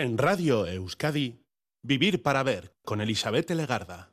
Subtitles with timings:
[0.00, 1.44] En Radio Euskadi,
[1.82, 4.08] Vivir para Ver con Elizabeth Legarda.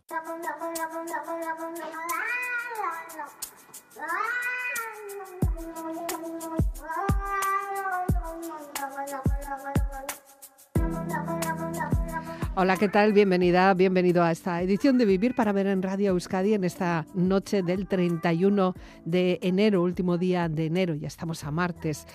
[12.56, 13.14] Hola, ¿qué tal?
[13.14, 17.64] Bienvenida, bienvenido a esta edición de Vivir para ver en Radio Euskadi en esta noche
[17.64, 18.74] del 31
[19.06, 22.06] de enero, último día de enero, ya estamos a martes.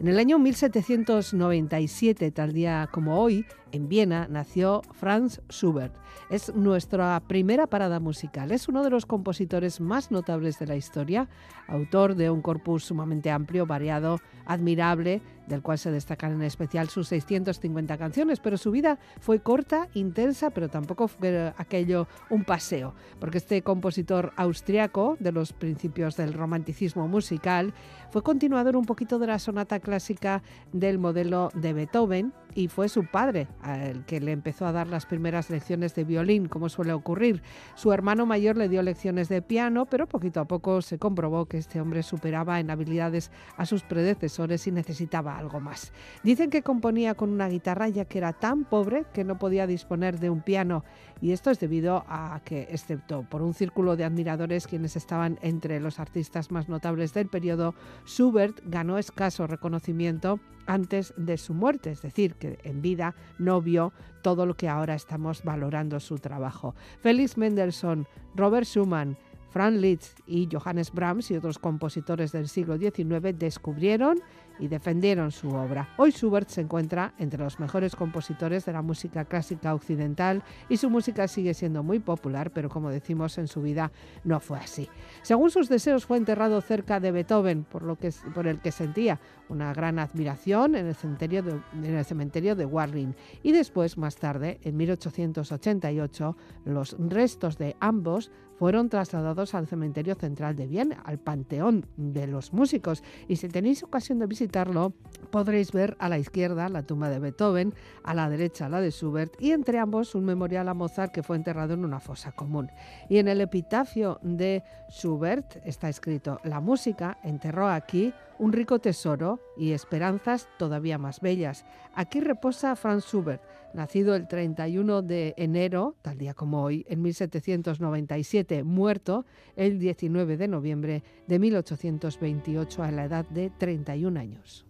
[0.00, 5.94] En el año 1797, tal día como hoy, en Viena, nació Franz Schubert.
[6.30, 8.52] Es nuestra primera parada musical.
[8.52, 11.28] Es uno de los compositores más notables de la historia,
[11.66, 17.08] autor de un corpus sumamente amplio, variado, admirable, del cual se destacan en especial sus
[17.08, 23.38] 650 canciones, pero su vida fue corta, intensa, pero tampoco fue aquello un paseo, porque
[23.38, 27.72] este compositor austriaco de los principios del romanticismo musical
[28.10, 33.04] fue continuador un poquito de la sonata clásica del modelo de Beethoven y fue su
[33.04, 37.40] padre el que le empezó a dar las primeras lecciones de violín, como suele ocurrir.
[37.76, 41.58] Su hermano mayor le dio lecciones de piano, pero poquito a poco se comprobó que
[41.58, 45.92] este hombre superaba en habilidades a sus predecesores y necesitaba algo más.
[46.24, 50.18] Dicen que componía con una guitarra ya que era tan pobre que no podía disponer
[50.18, 50.82] de un piano
[51.20, 55.80] y esto es debido a que, excepto por un círculo de admiradores quienes estaban entre
[55.80, 57.74] los artistas más notables del periodo,
[58.06, 63.92] Schubert ganó escaso reconocimiento antes de su muerte, es decir, que en vida no vio
[64.22, 66.74] todo lo que ahora estamos valorando su trabajo.
[67.00, 69.16] Félix Mendelssohn, Robert Schumann,
[69.50, 74.20] Franz Liszt y Johannes Brahms y otros compositores del siglo XIX descubrieron
[74.58, 75.88] y defendieron su obra.
[75.96, 80.90] Hoy Schubert se encuentra entre los mejores compositores de la música clásica occidental y su
[80.90, 83.92] música sigue siendo muy popular, pero como decimos en su vida
[84.24, 84.88] no fue así.
[85.22, 89.20] Según sus deseos fue enterrado cerca de Beethoven, por, lo que, por el que sentía
[89.48, 93.14] una gran admiración en el cementerio de, en el cementerio de Warling.
[93.42, 100.56] Y después, más tarde, en 1888, los restos de ambos fueron trasladados al cementerio central
[100.56, 103.02] de Viena, al Panteón de los Músicos.
[103.28, 104.92] Y si tenéis ocasión de visitarlo,
[105.30, 109.34] podréis ver a la izquierda la tumba de Beethoven, a la derecha la de Schubert
[109.40, 112.70] y entre ambos un memorial a Mozart que fue enterrado en una fosa común.
[113.08, 119.40] Y en el epitafio de Schubert está escrito, la música enterró aquí un rico tesoro
[119.56, 121.64] y esperanzas todavía más bellas.
[121.94, 123.42] Aquí reposa Franz Schubert,
[123.74, 130.48] nacido el 31 de enero, tal día como hoy, en 1797, muerto el 19 de
[130.48, 134.64] noviembre de 1828 a la edad de 31 años.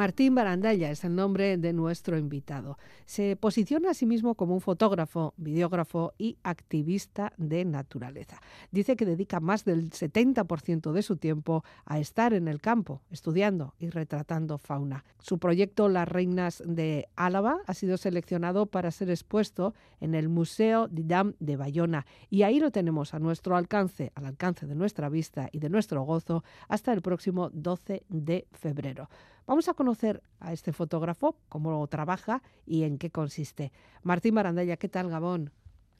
[0.00, 2.78] Martín Barandalla es el nombre de nuestro invitado.
[3.04, 8.40] Se posiciona a sí mismo como un fotógrafo, videógrafo y activista de naturaleza.
[8.70, 13.74] Dice que dedica más del 70% de su tiempo a estar en el campo, estudiando
[13.78, 15.04] y retratando fauna.
[15.18, 20.88] Su proyecto Las Reinas de Álava ha sido seleccionado para ser expuesto en el Museo
[20.88, 25.50] Didam de Bayona y ahí lo tenemos a nuestro alcance, al alcance de nuestra vista
[25.52, 29.10] y de nuestro gozo hasta el próximo 12 de febrero.
[29.50, 33.72] Vamos a conocer a este fotógrafo, cómo trabaja y en qué consiste.
[34.04, 35.50] Martín Barandella, ¿qué tal, Gabón?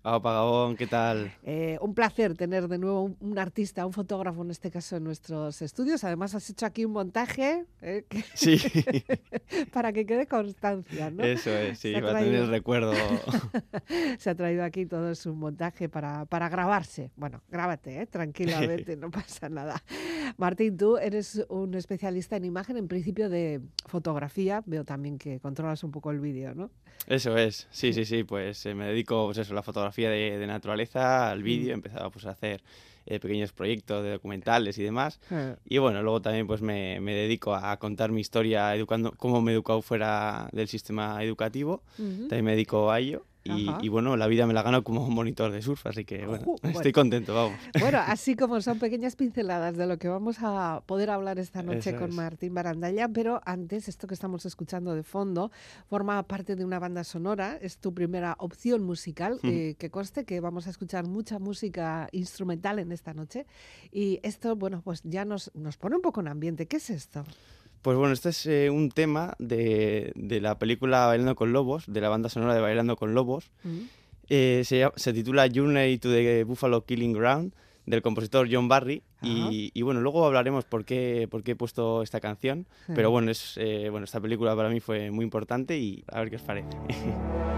[0.03, 1.31] Hola, Pagabón, ¿qué tal?
[1.43, 5.61] Eh, un placer tener de nuevo un, artista, un fotógrafo en este caso en nuestros
[5.61, 6.05] estudios.
[6.05, 8.57] Además has hecho aquí un montaje eh, sí.
[9.75, 11.23] para que quede constancia, ¿no?
[11.23, 12.95] Eso es, sí, va a tener recuerdo.
[14.19, 17.11] Se ha traído aquí todo su montaje para, para grabarse.
[17.17, 18.07] Bueno, grábate, ¿eh?
[18.07, 19.83] tranquilamente, no pasa nada.
[20.39, 24.63] Martín, tú eres un especialista en imagen, en principio de fotografía.
[24.65, 26.71] Veo también que controlas un poco el vídeo, ¿no?
[27.07, 28.25] Eso es, sí, sí, sí.
[28.25, 31.71] Pues eh, me dedico pues eso, a la fotografía de, naturaleza, al vídeo.
[31.71, 31.79] Mm.
[31.79, 32.63] empezado pues, a hacer
[33.07, 35.21] eh, pequeños proyectos de documentales y demás.
[35.31, 35.57] Ah.
[35.65, 39.53] Y bueno, luego también pues me, me, dedico a contar mi historia educando, cómo me
[39.53, 41.83] he educado fuera del sistema educativo.
[41.97, 43.25] También me dedico a ello.
[43.43, 46.93] Y, bueno, la vida me la gano como monitor de surf, así que bueno, estoy
[46.93, 47.59] contento, vamos.
[47.79, 51.97] Bueno, así como son pequeñas pinceladas de lo que vamos a poder hablar esta noche
[51.97, 55.51] con Martín Barandalla, pero antes, esto que estamos escuchando de fondo
[55.89, 60.41] forma parte de una banda sonora, es tu primera opción musical, eh, que conste que
[60.41, 63.47] vamos a escuchar mucha música instrumental en esta noche.
[63.91, 66.67] Y esto, bueno, pues ya nos, nos pone un poco en ambiente.
[66.67, 67.25] ¿Qué es esto?
[67.83, 72.01] Pues bueno, este es eh, un tema de, de, la película Bailando con Lobos, de
[72.01, 73.51] la banda sonora de Bailando con Lobos.
[73.65, 73.79] Mm.
[74.29, 77.53] Eh, se, se, titula Journey to the Buffalo Killing Ground,
[77.87, 79.03] del compositor John Barry.
[79.23, 82.67] Y, y, bueno, luego hablaremos por qué, por qué he puesto esta canción.
[82.95, 86.31] Pero bueno, es, eh, bueno, esta película para mí fue muy importante y a ver
[86.31, 86.71] qué os parece.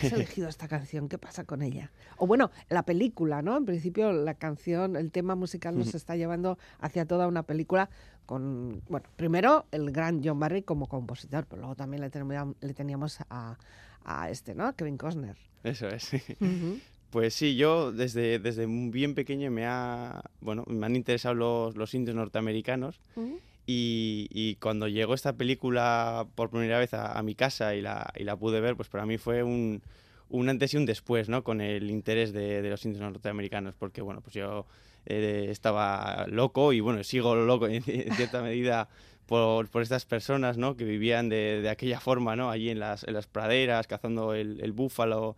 [0.00, 1.08] qué has elegido esta canción?
[1.08, 1.90] ¿Qué pasa con ella?
[2.16, 3.56] O bueno, la película, ¿no?
[3.56, 7.90] En principio la canción, el tema musical nos está llevando hacia toda una película
[8.26, 12.74] con, bueno, primero el gran John Barry como compositor, pero luego también le teníamos, le
[12.74, 13.58] teníamos a,
[14.04, 14.74] a, este, ¿no?
[14.76, 15.36] Kevin Costner.
[15.64, 16.10] Eso es.
[17.10, 21.94] Pues sí, yo desde, desde bien pequeño me ha, bueno, me han interesado los, los
[21.94, 23.00] indios norteamericanos
[23.70, 28.24] y, y, cuando llegó esta película por primera vez a, mi casa y la, y
[28.24, 29.82] la, pude ver, pues para mí fue un,
[30.30, 31.44] un, antes y un después, ¿no?
[31.44, 34.64] Con el interés de, de los indios norteamericanos, porque bueno, pues yo
[35.04, 38.88] eh, estaba loco y bueno, sigo loco en, cierta medida
[39.26, 40.74] por, por, estas personas, ¿no?
[40.74, 42.50] Que vivían de, de, aquella forma, ¿no?
[42.50, 45.36] Allí en las, en las praderas, cazando el, el búfalo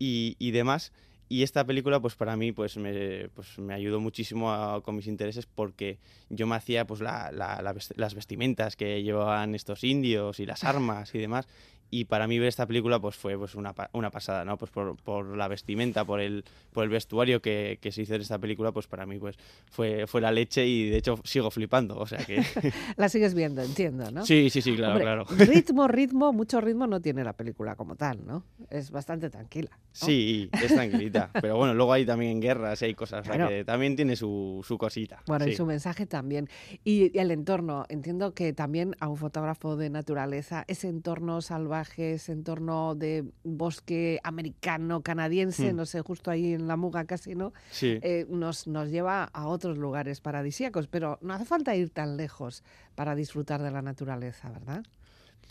[0.00, 0.92] y, y demás.
[1.32, 5.46] Y esta película, pues para mí, pues me, pues me ayudó muchísimo con mis intereses
[5.46, 7.62] porque yo me hacía pues la, la,
[7.94, 11.46] las vestimentas que llevaban estos indios y las armas y demás
[11.90, 14.96] y para mí ver esta película pues fue pues una, una pasada no pues por,
[14.96, 18.72] por, la vestimenta por el por el vestuario que, que, se hizo en esta película
[18.72, 19.36] pues para mí pues
[19.70, 22.42] fue fue la leche y de hecho sigo flipando o sea que
[22.96, 25.24] la sigues viendo entiendo no sí sí sí claro claro.
[25.30, 30.48] ritmo ritmo mucho ritmo no tiene la película como tal no es bastante tranquila sí
[30.52, 33.96] es tranquilita pero bueno luego hay también guerras y hay cosas o sea que también
[33.96, 35.52] tiene su, su cosita bueno sí.
[35.52, 36.48] y su mensaje también.
[36.84, 41.79] Y el entorno entiendo que también a un fotógrafo de naturaleza ese entorno salvaje
[42.14, 45.76] ese entorno de bosque americano, canadiense, mm.
[45.76, 47.52] no sé, justo ahí en la muga casi, ¿no?
[47.70, 47.98] Sí.
[48.02, 52.62] Eh, nos, nos lleva a otros lugares paradisíacos, pero no hace falta ir tan lejos
[52.94, 54.82] para disfrutar de la naturaleza, ¿verdad?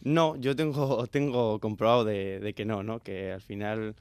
[0.04, 3.00] No, yo tengo, tengo comprobado de, de que no, ¿no?
[3.00, 3.96] Que al final...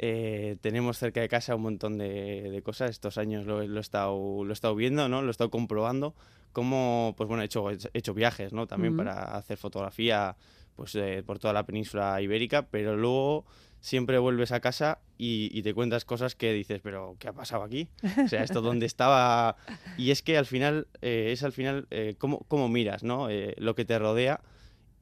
[0.00, 2.90] Eh, tenemos cerca de casa un montón de, de cosas.
[2.90, 5.22] Estos años lo, lo, he estado, lo he estado viendo, ¿no?
[5.22, 6.14] Lo he estado comprobando.
[6.52, 8.68] Como, pues bueno, he hecho, he hecho viajes, ¿no?
[8.68, 10.36] También para hacer fotografía
[10.78, 13.44] pues eh, por toda la península ibérica, pero luego
[13.80, 17.64] siempre vuelves a casa y, y, te cuentas cosas que dices, pero ¿qué ha pasado
[17.64, 17.88] aquí?
[18.24, 19.56] O sea, esto dónde estaba...
[19.96, 23.28] Y es que al final, eh, es al final eh, cómo, cómo, miras, ¿no?
[23.28, 24.40] Eh, lo que te rodea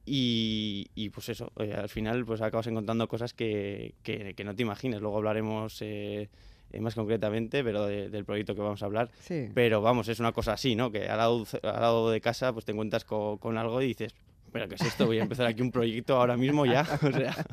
[0.03, 4.63] y, y pues eso, al final pues acabas encontrando cosas que, que, que no te
[4.63, 5.01] imaginas.
[5.01, 5.83] Luego hablaremos
[6.79, 9.11] más concretamente, pero de, del proyecto que vamos a hablar.
[9.19, 9.49] Sí.
[9.53, 10.91] Pero vamos, es una cosa así, ¿no?
[10.91, 14.15] Que al lado, al lado de casa pues te encuentras con, con algo y dices,
[14.57, 15.05] ¿pero qué es esto?
[15.05, 16.81] Voy a empezar aquí un proyecto ahora mismo ya.
[17.07, 17.45] O sea.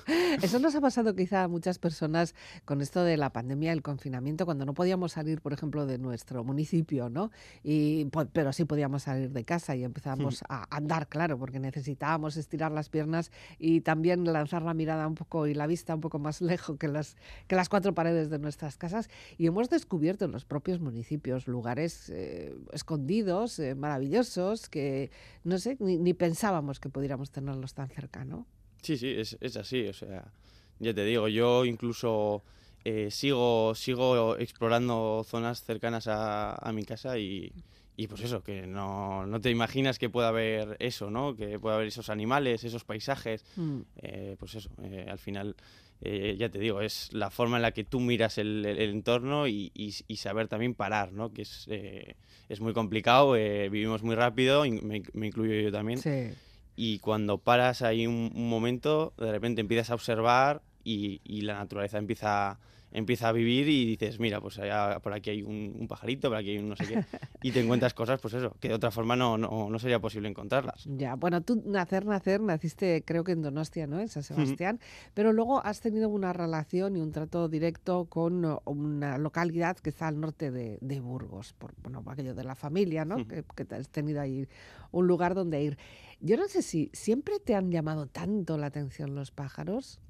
[0.43, 2.35] Eso nos ha pasado quizá a muchas personas
[2.65, 6.45] con esto de la pandemia, el confinamiento, cuando no podíamos salir, por ejemplo, de nuestro
[6.45, 7.31] municipio, ¿no?
[7.63, 10.45] Y, pero sí podíamos salir de casa y empezamos sí.
[10.49, 15.47] a andar, claro, porque necesitábamos estirar las piernas y también lanzar la mirada un poco
[15.47, 18.79] y la vista un poco más lejos que las, que las cuatro paredes de nuestras
[18.79, 19.11] casas.
[19.37, 25.11] Y hemos descubierto en los propios municipios lugares eh, escondidos, eh, maravillosos, que
[25.45, 28.47] no sé, ni, ni pensábamos que pudiéramos tenerlos tan cercano.
[28.81, 30.31] Sí, sí, es, es así, o sea,
[30.79, 32.45] ya te digo, yo incluso
[32.85, 37.53] eh, sigo, sigo explorando zonas cercanas a, a mi casa y,
[37.97, 41.35] y, pues eso, que no, no, te imaginas que pueda haber eso, ¿no?
[41.35, 43.81] Que pueda haber esos animales, esos paisajes, mm.
[43.97, 45.57] eh, pues eso, eh, al final,
[46.01, 48.91] eh, ya te digo, es la forma en la que tú miras el, el, el
[48.91, 51.33] entorno y, y, y, saber también parar, ¿no?
[51.33, 52.15] Que es, eh,
[52.49, 55.99] es muy complicado, eh, vivimos muy rápido, me, me incluyo yo también.
[55.99, 56.31] Sí
[56.77, 61.99] y cuando paras ahí un, momento, de repente empiezas a observar y, y, la naturaleza
[61.99, 62.59] empieza,
[62.95, 66.39] empieza a vivir y dices, mira, pues allá, por aquí hay un, un, pajarito, por
[66.39, 67.05] aquí hay un no sé qué,
[67.43, 70.29] y te encuentras cosas, pues eso, que de otra forma no, no, no, sería posible
[70.29, 70.85] encontrarlas.
[70.87, 74.01] Ya, bueno, tú nacer, nacer, naciste creo que en Donostia, ¿no?
[74.01, 75.11] En San Sebastián, uh -huh.
[75.13, 80.07] pero luego has tenido una relación y un trato directo con una localidad que está
[80.07, 83.17] al norte de, de Burgos, por bueno, aquello de la familia, ¿no?
[83.17, 83.45] Uh -huh.
[83.57, 84.47] que, que has tenido ahí
[84.93, 85.79] un lugar donde ir.
[86.21, 90.01] Yo no sé si siempre te han llamado tanto la atención los pájaros.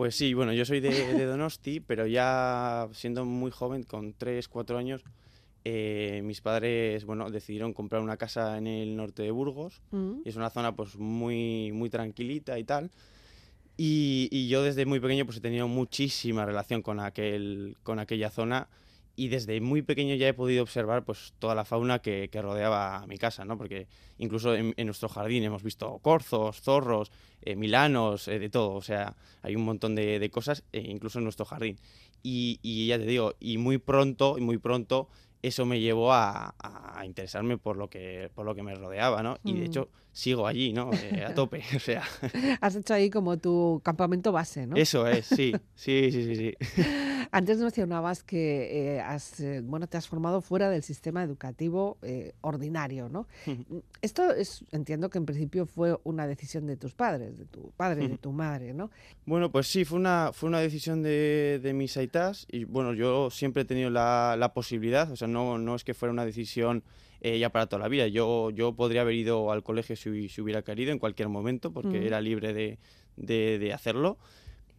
[0.00, 4.48] Pues sí, bueno, yo soy de, de Donosti, pero ya siendo muy joven, con 3,
[4.48, 5.04] 4 años,
[5.62, 9.82] eh, mis padres, bueno, decidieron comprar una casa en el norte de Burgos.
[9.90, 10.22] Mm.
[10.24, 12.90] Y es una zona, pues, muy, muy tranquilita y tal.
[13.76, 18.30] Y, y, yo desde muy pequeño, pues, he tenido muchísima relación con, aquel, con aquella
[18.30, 18.68] zona
[19.20, 23.04] y desde muy pequeño ya he podido observar pues toda la fauna que, que rodeaba
[23.06, 23.58] mi casa, ¿no?
[23.58, 23.86] Porque
[24.16, 27.12] incluso en, en, nuestro jardín hemos visto corzos, zorros,
[27.42, 31.18] eh, milanos, eh, de todo, o sea, hay un montón de, de cosas, eh, incluso
[31.18, 31.76] en nuestro jardín.
[32.22, 35.10] Y, y, ya te digo, y muy pronto, y muy pronto,
[35.42, 39.36] eso me llevó a, a, interesarme por lo que por lo que me rodeaba, ¿no?
[39.44, 39.64] Y de mm.
[39.64, 40.90] hecho sigo allí, ¿no?
[40.92, 42.02] Eh, a tope, o sea.
[42.60, 44.76] Has hecho ahí como tu campamento base, ¿no?
[44.76, 46.36] Eso es, sí, sí, sí, sí.
[46.36, 46.54] sí.
[47.32, 52.32] Antes mencionabas que eh, has, eh, bueno, te has formado fuera del sistema educativo eh,
[52.40, 53.28] ordinario, ¿no?
[54.02, 58.08] Esto es, entiendo que en principio fue una decisión de tus padres, de tu padre
[58.08, 58.90] de tu madre, ¿no?
[59.26, 63.30] Bueno, pues sí, fue una, fue una decisión de, de mis aitas y bueno, yo
[63.30, 66.82] siempre he tenido la, la posibilidad, o sea, no, no es que fuera una decisión
[67.22, 68.06] ya para toda la vida.
[68.08, 72.06] Yo, yo podría haber ido al colegio si, si hubiera querido en cualquier momento, porque
[72.06, 72.78] era libre de,
[73.16, 74.18] de, de hacerlo.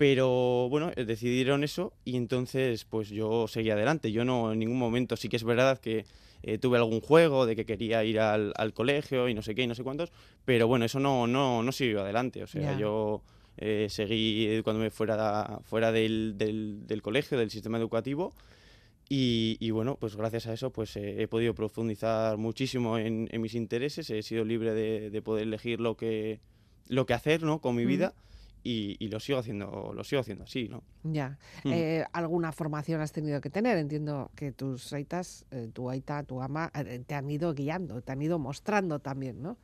[0.01, 4.11] Pero bueno, eh, decidieron eso y entonces pues yo seguí adelante.
[4.11, 6.05] Yo no en ningún momento, sí que es verdad que
[6.41, 9.61] eh, tuve algún juego de que quería ir al, al, colegio y no sé qué
[9.61, 10.11] y no sé cuántos,
[10.43, 12.41] pero bueno, eso no, no, no siguió adelante.
[12.41, 13.21] O sea, yo
[13.57, 18.33] eh, seguí cuando me fuera, fuera del, del, del, colegio, del sistema educativo.
[19.13, 23.55] Y, y, bueno, pues gracias a eso pues he podido profundizar muchísimo en, en, mis
[23.55, 26.39] intereses, he sido libre de, de, poder elegir lo que,
[26.87, 27.59] lo que hacer ¿no?
[27.59, 27.87] con mi mm.
[27.89, 28.13] vida
[28.63, 31.71] y, y, lo sigo haciendo lo sigo haciendo así no ya mm.
[31.73, 36.41] eh, alguna formación has tenido que tener entiendo que tus aitas eh, tu aita tu
[36.41, 39.57] ama eh, te han ido guiando te han ido mostrando también no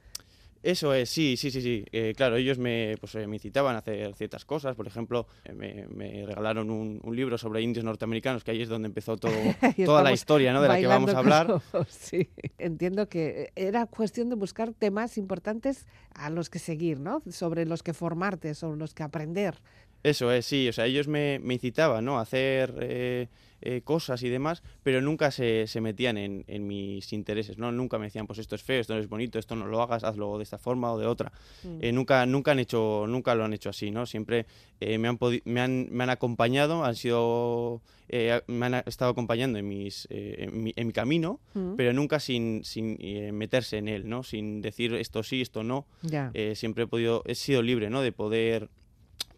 [0.64, 1.86] eso es, sí, sí, sí, sí.
[1.92, 4.76] Eh, claro, ellos me, pues, eh, me incitaban a hacer ciertas cosas.
[4.76, 8.70] Por ejemplo, eh, me, me, regalaron un, un, libro sobre indios norteamericanos, que ahí es
[8.70, 9.34] donde empezó todo,
[9.86, 10.62] toda la historia ¿no?
[10.62, 11.62] de la que vamos a hablar.
[11.90, 17.22] sí, entiendo que era cuestión de buscar temas importantes a los que seguir, ¿no?
[17.30, 19.62] Sobre los que formarte, sobre los que aprender.
[20.04, 20.70] Eso es, sí.
[20.70, 22.18] O sea, ellos me, me incitaban ¿no?
[22.20, 22.76] a hacer...
[22.82, 23.28] Eh,
[23.60, 27.72] eh, cosas y demás, pero nunca se, se metían en, en, mis intereses, ¿no?
[27.72, 30.04] Nunca me decían, pues esto es feo, esto no es bonito, esto no lo hagas,
[30.04, 31.32] hazlo de esta forma o de otra.
[31.64, 31.78] Mm.
[31.82, 34.06] Eh, nunca, nunca, han hecho, nunca lo han hecho así, ¿no?
[34.06, 34.46] Siempre
[34.80, 37.82] eh, me, han me, han, me han acompañado, han sido...
[38.10, 41.76] Eh, me han estado acompañando en, mis, en mi, en, mi, camino, mm.
[41.76, 42.96] pero nunca sin, sin
[43.36, 44.22] meterse en él, ¿no?
[44.22, 45.88] Sin decir esto sí, esto no.
[46.04, 46.32] Yeah.
[46.54, 48.02] siempre he podido, he sido libre, ¿no?
[48.02, 48.70] De poder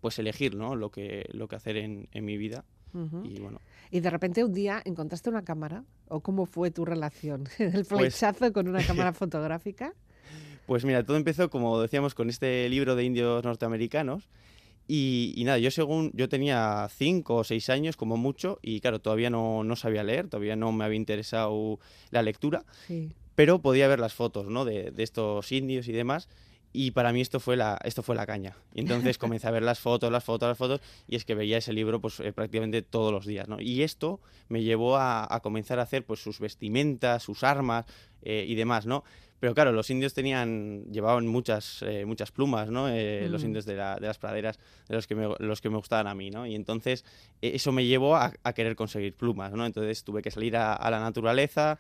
[0.02, 0.76] pues elegir ¿no?
[0.76, 2.66] lo, que, lo que hacer en, en mi vida.
[2.94, 3.26] Uh -huh.
[3.26, 3.60] Y bueno,
[3.92, 8.40] y de repente un día encontraste una cámara o cómo fue tu relación, el flechazo
[8.40, 8.52] pues...
[8.52, 9.94] con una cámara fotográfica.
[10.66, 14.30] Pues mira, todo empezó como decíamos con este libro de indios norteamericanos
[14.88, 19.00] y, y, nada, yo según yo tenía cinco o seis años como mucho y claro,
[19.00, 21.80] todavía no, no sabía leer, todavía no me había interesado
[22.12, 23.12] la lectura, sí.
[23.36, 24.66] pero podía ver las fotos ¿no?
[24.66, 26.28] de, de estos indios y demás
[26.72, 28.56] y para mí esto fue la, esto fue la caña.
[28.74, 31.58] Y entonces comencé a ver las fotos, las fotos, las fotos, y es que veía
[31.58, 33.48] ese libro pues, eh, prácticamente todos los días.
[33.48, 33.60] ¿no?
[33.60, 37.86] Y esto me llevó a, a, comenzar a hacer pues, sus vestimentas, sus armas
[38.22, 38.86] eh, y demás.
[38.86, 39.04] ¿no?
[39.40, 42.90] Pero claro, los indios tenían, llevaban muchas, eh, muchas plumas, ¿no?
[42.90, 43.32] Eh, mm.
[43.32, 46.08] Los indios de, la, de, las praderas, de los que me, los que me gustaban
[46.08, 46.46] a mí, ¿no?
[46.46, 47.06] Y entonces
[47.42, 49.66] eso me llevó a, a, querer conseguir plumas, ¿no?
[49.66, 51.80] Entonces tuve que salir a, a la naturaleza,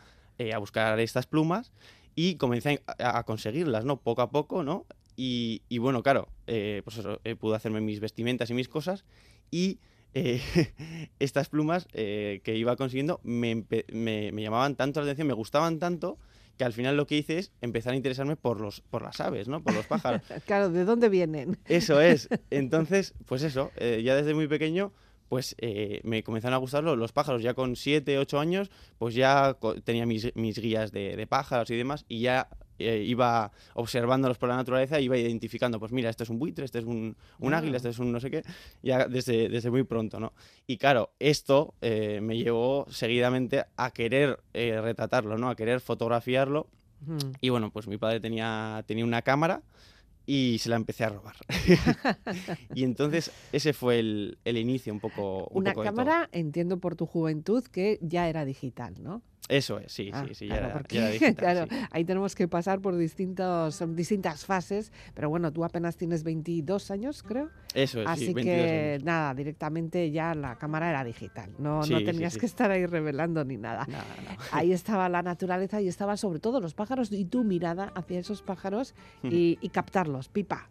[0.54, 1.74] a buscar estas plumas
[2.22, 4.02] y comencé a, a, conseguirlas, ¿no?
[4.02, 4.86] Poco a poco, ¿no?
[5.16, 9.06] Y, y bueno, claro, eh, pues eso, eh, pude hacerme mis vestimentas y mis cosas
[9.52, 9.80] y
[10.14, 10.42] eh,
[11.20, 15.80] estas plumas eh, que iba consiguiendo me, me, me, llamaban tanto la atención, me gustaban
[15.80, 16.18] tanto
[16.58, 19.48] que al final lo que hice es empezar a interesarme por los por las aves,
[19.48, 19.64] ¿no?
[19.64, 20.22] Por los pájaros.
[20.46, 21.58] claro, ¿de dónde vienen?
[21.68, 22.28] Eso es.
[22.50, 24.92] Entonces, pues eso, eh, ya desde muy pequeño
[25.30, 27.42] pues eh, me comenzaron a gustar los, los, pájaros.
[27.42, 31.78] Ya con 7, 8 años, pues ya tenía mis, mis guías de, de, pájaros y
[31.78, 36.30] demás, y ya eh, iba observándolos por la naturaleza, iba identificando, pues mira, este es
[36.30, 38.44] un buitre, este es un, un águila, este es un no sé qué,
[38.82, 40.34] ya desde, desde muy pronto, ¿no?
[40.66, 45.50] Y claro, esto eh, me llevó seguidamente a querer retratarlo, ¿no?
[45.50, 46.68] A querer fotografiarlo.
[47.02, 47.18] Mm.
[47.40, 49.62] Y bueno, pues mi padre tenía, tenía una cámara
[50.30, 51.36] y se la empecé a robar.
[52.76, 55.48] y entonces ese fue el, el inicio un poco.
[55.48, 59.24] Un Una poco cámara, entiendo por tu juventud, que ya era digital, ¿no?
[59.50, 61.76] Eso es, sí, ah, sí, sí, claro, era, porque, ya era digital, claro, sí.
[61.92, 67.24] ahí tenemos que pasar por distintos, distintas fases, pero bueno, tú apenas tienes 22 años,
[67.24, 67.50] creo.
[67.74, 69.04] Eso es, Así sí, que años.
[69.04, 73.44] nada, directamente ya la cámara era digital, no, sí, no tenías que estar ahí revelando
[73.44, 73.88] ni nada.
[73.88, 73.98] no.
[74.52, 78.44] Ahí estaba la naturaleza y estaban sobre todo los pájaros y tu mirada hacia esos
[78.44, 80.70] pájaros y, y captarlos, pipa.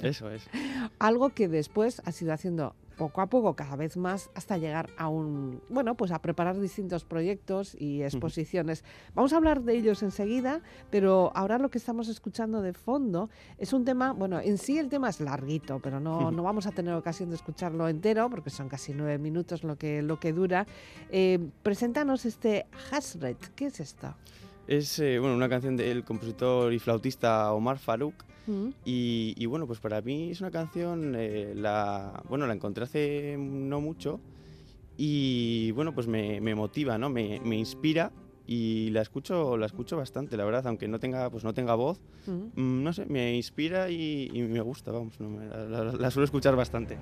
[0.00, 0.48] Eso es.
[1.00, 5.08] Algo que después has ido haciendo poco a poco, cada vez más, hasta llegar a
[5.08, 8.84] un, bueno, pues a preparar distintos proyectos y exposiciones.
[9.14, 13.72] Vamos a hablar de ellos enseguida, pero ahora lo que estamos escuchando de fondo es
[13.72, 16.94] un tema, bueno, en sí el tema es larguito, pero no, no vamos a tener
[16.94, 20.66] ocasión de escucharlo entero, porque son casi nueve minutos lo que, lo que dura.
[21.10, 24.14] Eh, preséntanos este Hasret, ¿qué es esto?
[24.66, 28.14] Es eh, bueno, una canción del compositor y flautista Omar Farouk.
[28.46, 28.68] Mm.
[28.84, 33.36] Y, y, bueno, pues para mí es una canción, eh, la, bueno, la encontré hace
[33.38, 34.20] no mucho
[34.96, 37.08] y bueno, pues me, me motiva, ¿no?
[37.08, 38.12] Me, me, inspira
[38.46, 42.00] y la escucho, la escucho bastante, la verdad, aunque no tenga, pues no tenga voz,
[42.26, 42.60] mm.
[42.60, 46.24] mmm, no sé, me inspira y, y me gusta, vamos, no, la, la, la suelo
[46.24, 46.98] escuchar bastante.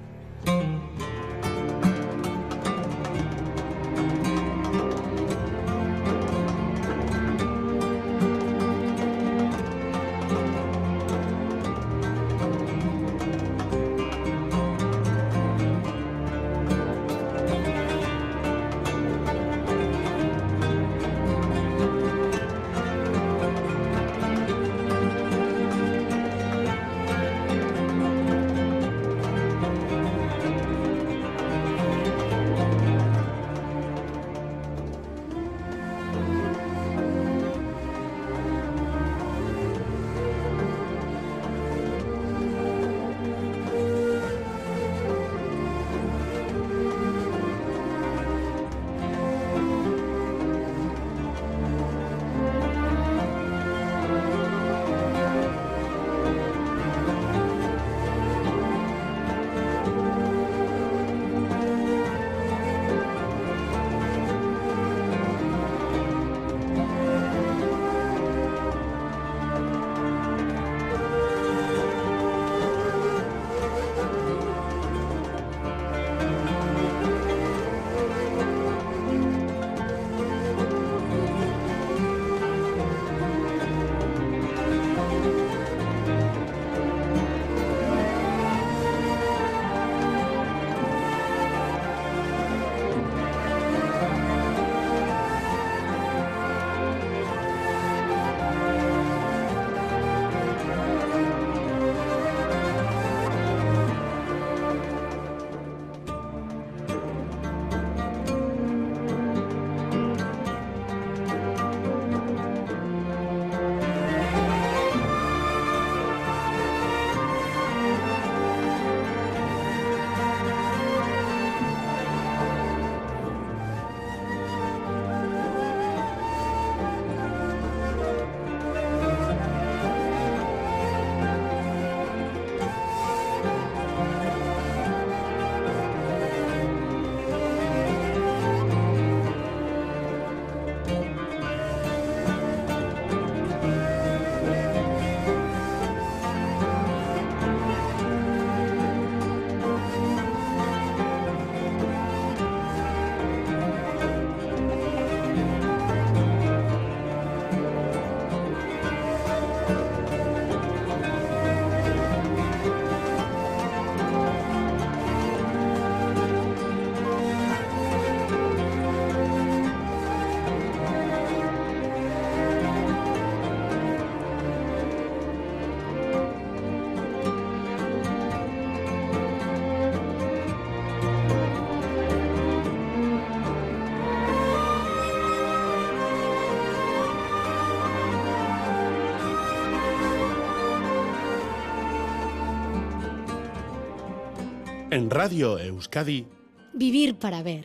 [195.10, 196.24] En Radio Euskadi,
[196.72, 197.64] Vivir para ver.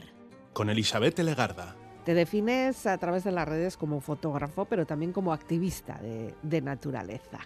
[0.52, 1.76] con Elizabeth Legarda.
[2.04, 6.62] Te defines a través de las redes como fotógrafo, pero también como activista de, de
[6.62, 7.38] naturaleza.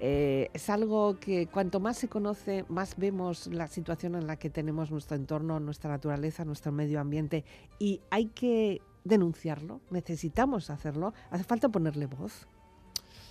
[0.00, 4.50] Eh, es algo que cuanto más se conoce, más vemos la situación en la que
[4.50, 7.44] tenemos nuestro entorno, nuestra naturaleza, nuestro medio ambiente
[7.78, 12.48] y hay que denunciarlo, necesitamos hacerlo, hace falta ponerle voz.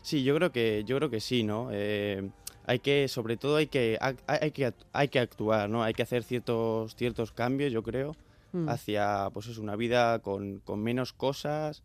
[0.01, 1.69] Sí, yo creo que, yo creo que sí, ¿no?
[1.73, 2.29] Eh,
[2.67, 5.83] hay que, sobre todo hay que, hay, hay que, hay que actuar, ¿no?
[5.83, 8.15] Hay que hacer ciertos, ciertos cambios, yo creo,
[8.51, 8.69] Mm.
[8.69, 11.83] hacia, pues es una vida con, con menos cosas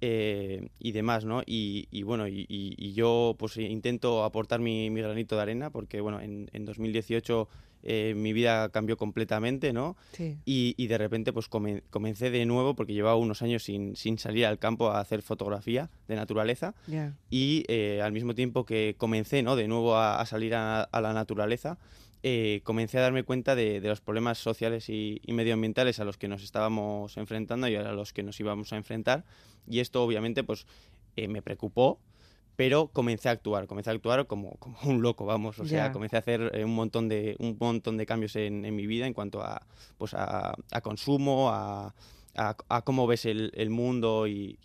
[0.00, 1.42] eh, y demás, ¿no?
[1.46, 5.70] Y, y bueno, y, y- y yo pues intento aportar mi, mi granito de arena
[5.70, 7.48] porque, bueno, en, en 2018
[7.88, 9.96] eh, mi vida cambió completamente, ¿no?
[10.12, 10.36] Sí.
[10.44, 14.18] Y, y de repente pues comen- comencé de nuevo porque llevaba unos años sin, sin
[14.18, 16.74] salir al campo a hacer fotografía de naturaleza
[17.30, 19.54] y eh, al mismo tiempo que comencé ¿no?
[19.56, 21.78] de nuevo a, a salir a, a la naturaleza,
[22.22, 26.16] eh, comencé a darme cuenta de, de los problemas sociales y, y medioambientales a los
[26.16, 29.24] que nos estábamos enfrentando y a los que nos íbamos a enfrentar.
[29.68, 30.66] Y esto obviamente pues
[31.14, 32.00] eh, me preocupó,
[32.56, 35.58] pero comencé a actuar, comencé a actuar como, como un loco, vamos.
[35.58, 38.74] O sea, comencé a hacer eh, un montón de, un montón de cambios en, en
[38.74, 39.66] mi vida en cuanto a,
[39.98, 41.94] pues a, a consumo, a,
[42.34, 44.58] a- a cómo ves el, el mundo y,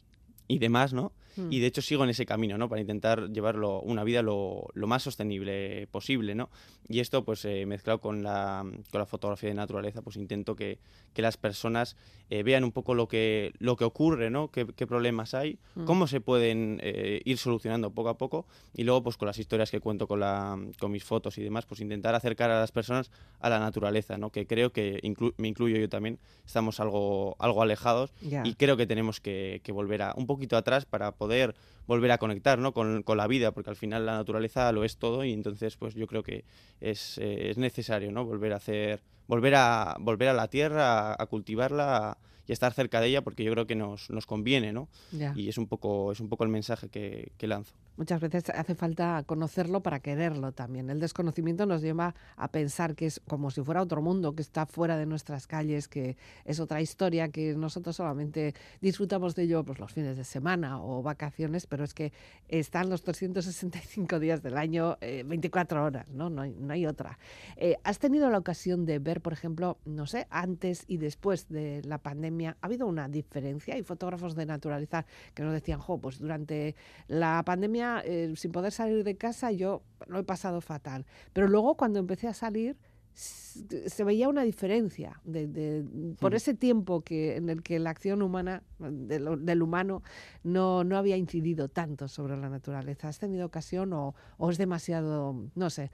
[0.47, 1.11] y demás, ¿no?
[1.35, 1.51] Mm.
[1.51, 2.67] Y de hecho sigo en ese camino, ¿no?
[2.69, 6.49] Para intentar llevarlo una vida lo, lo más sostenible posible, ¿no?
[6.89, 10.79] Y esto, pues, eh, mezclado con la, con la fotografía de naturaleza, pues intento que,
[11.13, 11.95] que las personas
[12.29, 14.49] eh, vean un poco lo que, lo que ocurre, ¿no?
[14.51, 15.85] Qué, qué problemas hay, Mm.
[15.85, 19.71] cómo se pueden eh, ir solucionando poco a poco y luego, pues, con las historias
[19.71, 23.09] que cuento con, la, con mis fotos y demás, pues intentar acercar a las personas
[23.39, 24.31] a la naturaleza, ¿no?
[24.31, 28.43] Que creo que, inclu- me incluyo yo también, estamos algo, algo alejados Ya.
[28.45, 31.53] y creo que tenemos que, que volver a un poquito atrás para poder
[31.85, 32.73] volver a conectar ¿no?
[32.73, 35.93] con, con la vida, porque al final la naturaleza lo es todo y entonces pues
[35.93, 36.45] yo creo que
[36.79, 38.25] es, eh, es necesario ¿no?
[38.25, 42.17] volver a hacer, volver a, volver a la tierra, a, a cultivarla
[42.51, 44.89] y estar cerca de ella porque yo creo que nos, nos conviene, ¿no?
[45.11, 45.33] Ya.
[45.37, 47.73] Y es un poco, es un poco el mensaje que, que lanzo.
[47.97, 50.89] Muchas veces hace falta conocerlo para quererlo también.
[50.89, 54.65] El desconocimiento nos lleva a pensar que es como si fuera otro mundo, que está
[54.65, 59.79] fuera de nuestras calles, que es otra historia, que nosotros solamente disfrutamos de ello pues,
[59.79, 62.11] los fines de semana o vacaciones, pero es que
[62.47, 66.29] están los 365 días del año, eh, 24 horas, ¿no?
[66.29, 67.19] No hay, no hay otra.
[67.55, 71.81] Eh, ¿Has tenido la ocasión de ver, por ejemplo, no sé, antes y después de
[71.83, 73.75] la pandemia, ha habido una diferencia?
[73.75, 76.75] Hay fotógrafos de naturaleza que nos decían, jo, pues durante
[77.07, 81.05] la pandemia, eh, sin poder salir de casa, yo lo he pasado fatal.
[81.33, 82.77] Pero luego cuando empecé a salir,
[83.13, 85.83] se veía una diferencia de, de-
[86.17, 86.37] por Ujú.
[86.37, 90.01] ese tiempo que en el que la acción humana de lo- del humano
[90.45, 93.09] no, no había incidido tanto sobre la naturaleza.
[93.09, 95.91] ¿Has tenido ocasión o, o es demasiado, no sé,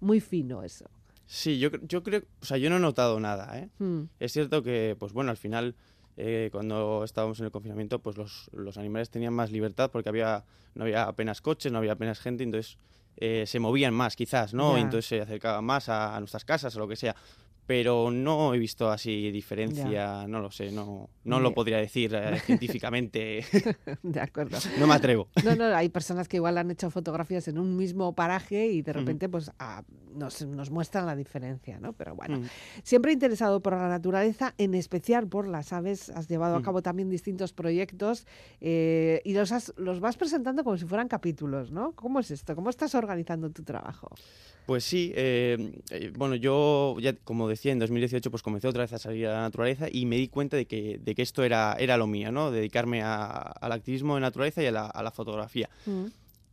[0.00, 0.86] muy fino eso?
[1.30, 3.68] Sí, yo, yo creo, o sea, yo no he notado nada, ¿eh?
[3.78, 5.74] Mm, Es cierto que, pues bueno, al final,
[6.16, 10.44] eh, cuando estábamos en el confinamiento, pues los, los animales tenían más libertad porque había,
[10.74, 12.78] no había apenas coches, no había apenas gente, entonces
[13.18, 14.72] eh, se movían más, quizás, ¿no?
[14.80, 17.14] Entonces se acercaban más a, a nuestras casas o lo que sea.
[17.68, 22.40] Pero no he visto así diferencia, no lo sé, no, no lo podría decir eh,
[22.46, 23.44] científicamente,
[24.02, 24.56] de acuerdo.
[24.78, 25.28] no me atrevo.
[25.44, 28.94] No, no, hay personas que igual han hecho fotografías en un mismo paraje y de
[28.94, 29.82] repente pues ah,
[30.14, 31.92] nos, nos muestran la diferencia, ¿no?
[31.92, 32.46] Pero bueno, Mm.
[32.84, 36.64] siempre interesado por la naturaleza, en especial por las aves, has llevado a Ujú.
[36.64, 38.26] cabo también distintos proyectos
[38.62, 41.92] eh, y los, has- los vas presentando como si fueran capítulos, ¿no?
[41.92, 42.54] ¿Cómo es esto?
[42.56, 44.08] ¿Cómo estás organizando tu trabajo?
[44.68, 48.92] Pues sí, eh, eh, bueno, yo ya como decía, en 2018 pues comencé otra vez
[48.92, 51.74] a salir a la naturaleza y me di cuenta de que, de que esto era,
[51.78, 52.50] era lo mío, ¿no?
[52.50, 55.70] Dedicarme a- al activismo de naturaleza y a la, a la fotografía.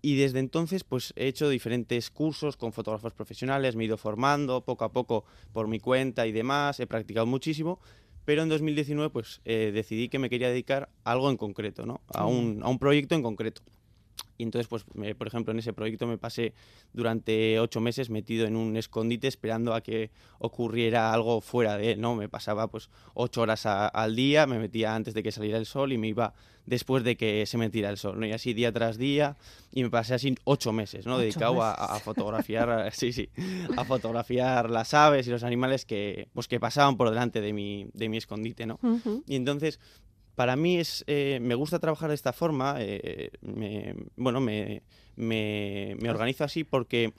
[0.02, 4.64] Y desde entonces pues he hecho diferentes cursos con fotógrafos profesionales, me he ido formando
[4.64, 7.82] poco a poco por mi cuenta y demás, he practicado muchísimo,
[8.24, 12.00] pero en 2019 pues eh, decidí que me quería dedicar a algo en concreto, ¿no?
[12.14, 13.62] A un, a un proyecto en concreto.
[14.38, 16.54] Y entonces, pues, me- por ejemplo, en ese proyecto me pasé
[16.94, 22.02] durante ocho meses metido en un escondite esperando a que ocurriera algo fuera de él,
[22.02, 22.16] ¿no?
[22.16, 25.66] Me pasaba, pues, ocho horas a- al día, me metía antes de que saliera el
[25.66, 26.34] sol y me iba
[26.66, 28.26] después de que se metiera el sol, ¿no?
[28.26, 29.38] Y así día tras día,
[29.72, 31.14] y me pasé así ocho meses, ¿no?
[31.14, 31.86] Ocho Dedicado a, meses.
[31.90, 33.30] a fotografiar, sí, sí,
[33.78, 37.88] a fotografiar las aves y los animales que, pues, que pasaban por delante de mi,
[37.94, 38.80] de mi escondite, ¿no?
[39.28, 39.80] Y entonces,
[40.36, 44.84] para mí es, eh, me gusta trabajar de esta forma, eh, me- bueno, me,
[45.16, 47.14] me, me organizo así porque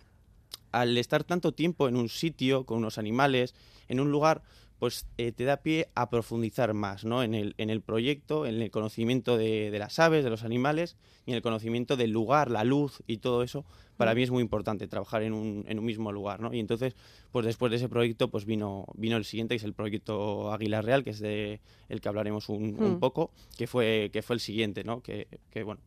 [0.72, 3.54] al estar tanto tiempo en un sitio, con unos animales,
[3.88, 4.42] en un lugar,
[4.78, 7.22] pues eh, te da pie a profundizar más, ¿no?
[7.22, 10.96] En el, en el proyecto, en el conocimiento de, de las aves, de los animales,
[11.24, 13.64] y en el conocimiento del lugar, la luz y todo eso,
[13.96, 16.52] para mí es muy importante trabajar en un, en un mismo lugar, ¿no?
[16.52, 16.94] Y entonces,
[17.32, 20.82] pues después de ese proyecto, pues vino, vino el siguiente, que es el proyecto Águila
[20.82, 24.40] Real, que es de el que hablaremos un, un poco, que fue, que fue el
[24.40, 25.00] siguiente, ¿no?
[25.02, 25.80] Que, que bueno,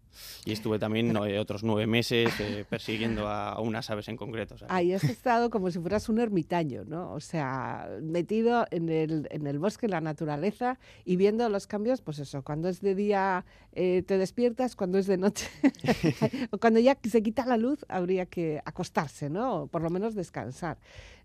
[0.45, 4.55] y estuve también otros nueve meses eh, persiguiendo a, unas aves en concreto.
[4.69, 7.13] Ahí has estado como si fueras un ermitaño, ¿no?
[7.13, 12.01] O sea, metido en el, en el bosque, en la naturaleza y viendo los cambios,
[12.01, 13.45] pues eso, cuando es de día
[13.81, 15.47] eh, te despiertas, cuando es de noche,
[16.51, 19.61] o cuando ya se quita la luz, habría que acostarse, ¿no?
[19.61, 20.77] O por lo menos descansar.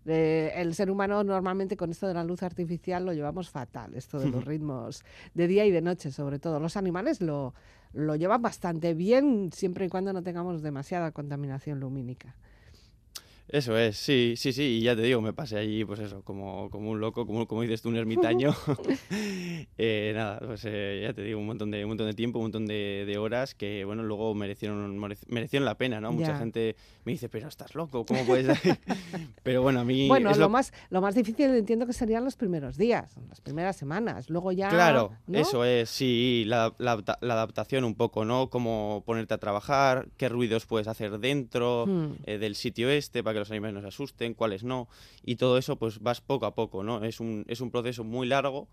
[0.05, 4.19] Eh, el ser humano normalmente con esto de la luz artificial lo llevamos fatal, esto
[4.19, 6.61] de los ritmos de día y de noche sobre todo.
[6.61, 7.53] Los animales lo,
[7.91, 12.37] lo llevan bastante bien siempre y cuando no tengamos demasiada contaminación lumínica.
[13.47, 16.69] Eso es, sí, sí, sí, y ya te digo, me pasé allí, pues eso, como,
[16.71, 18.55] como un loco, como, como dices tú, un ermitaño.
[19.77, 22.45] eh, nada, pues eh, ya te digo, un montón de, un montón de tiempo, un
[22.45, 26.11] montón de, de horas que, bueno, luego merecieron, merecieron la pena, ¿no?
[26.11, 28.59] Mucha gente me dice, pero estás loco, ¿cómo puedes...?
[29.43, 30.07] pero bueno, a mí...
[30.07, 34.27] Bueno, lo, más, lo más difícil entiendo que serían los primeros días, las primeras semanas,
[34.31, 34.69] luego ya...
[34.69, 38.49] Claro, eso es, sí, la, la, la, adaptación un poco, ¿no?
[38.49, 42.13] Cómo ponerte a trabajar, qué ruidos puedes hacer dentro hmm.
[42.25, 44.87] eh, del sitio este para que los animales no se asusten, cuáles no,
[45.23, 47.03] y todo eso pues vas poco a poco, ¿no?
[47.03, 48.67] Es un, es un proceso muy largo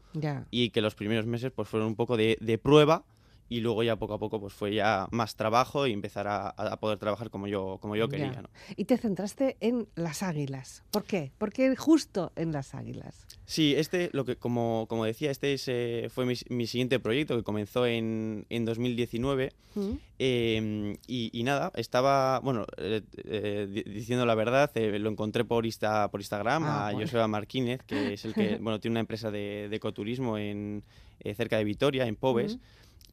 [0.51, 3.05] y que los primeros meses pues fueron un poco de, de prueba
[3.53, 6.99] y luego ya poco a poco pues fue ya más trabajo y empezar a, poder
[6.99, 8.43] trabajar como yo, como yo quería.
[8.43, 8.49] ¿no?
[8.77, 10.83] Y te centraste en las águilas.
[10.91, 11.33] ¿Por qué?
[11.37, 13.27] ¿Por qué justo en las águilas?
[13.45, 17.85] Sí, este, lo que, como, como decía, este es, fue mi, siguiente proyecto que comenzó
[17.85, 19.53] en, en 2019.
[19.75, 19.93] Mm.
[20.19, 26.11] Em, y, nada, estaba, bueno, eh, eh, diciendo la verdad, eh, lo encontré por, Insta,
[26.11, 29.69] por Instagram ah, a Joseba Marquínez, que es el que, bueno, tiene una empresa de,
[29.73, 30.85] ecoturismo en,
[31.37, 32.59] cerca de Vitoria, en Pobes.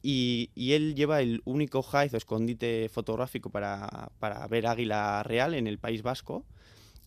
[0.02, 5.66] Y, él lleva el único hive o escondite fotográfico para, para, ver águila real en
[5.66, 6.44] el País Vasco.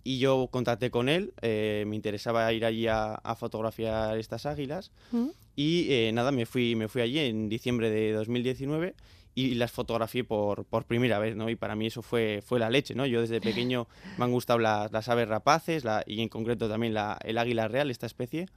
[0.03, 4.91] Y yo contacté con él, eh, me interesaba ir allí a, fotografiar estas águilas.
[5.11, 5.29] Mm.
[5.55, 8.95] Y eh, nada, me fui, me fui allí en diciembre de 2019
[9.35, 11.49] y las fotografié por, por, primera vez, ¿no?
[11.49, 13.05] Y para mí eso fue, fue la leche, ¿no?
[13.05, 17.17] Yo desde pequeño me han gustado las, aves rapaces la, y en concreto también la,
[17.23, 18.47] el águila real, esta especie,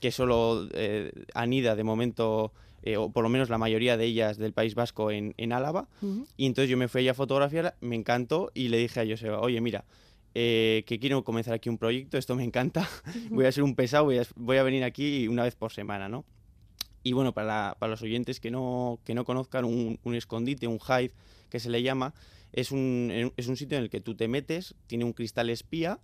[0.00, 4.38] que solo eh, anida de momento eh, o por lo menos la mayoría de ellas
[4.38, 5.88] del País Vasco en, en Álava.
[6.36, 9.40] Y entonces yo me fui allá a fotografiar, me encantó y le dije a Joseba,
[9.40, 9.84] oye, mira,
[10.34, 12.88] eh, que quiero comenzar aquí un proyecto, esto me encanta,
[13.30, 16.08] voy a ser un pesado, voy a, voy a, venir aquí una vez por semana,
[16.08, 16.24] ¿no?
[17.02, 20.78] Y bueno, para, para los oyentes que no, que no conozcan, un, un escondite, un
[20.78, 21.12] hive,
[21.48, 22.14] que se le llama,
[22.52, 25.98] es un, es un sitio en el que tú te metes, tiene un cristal espía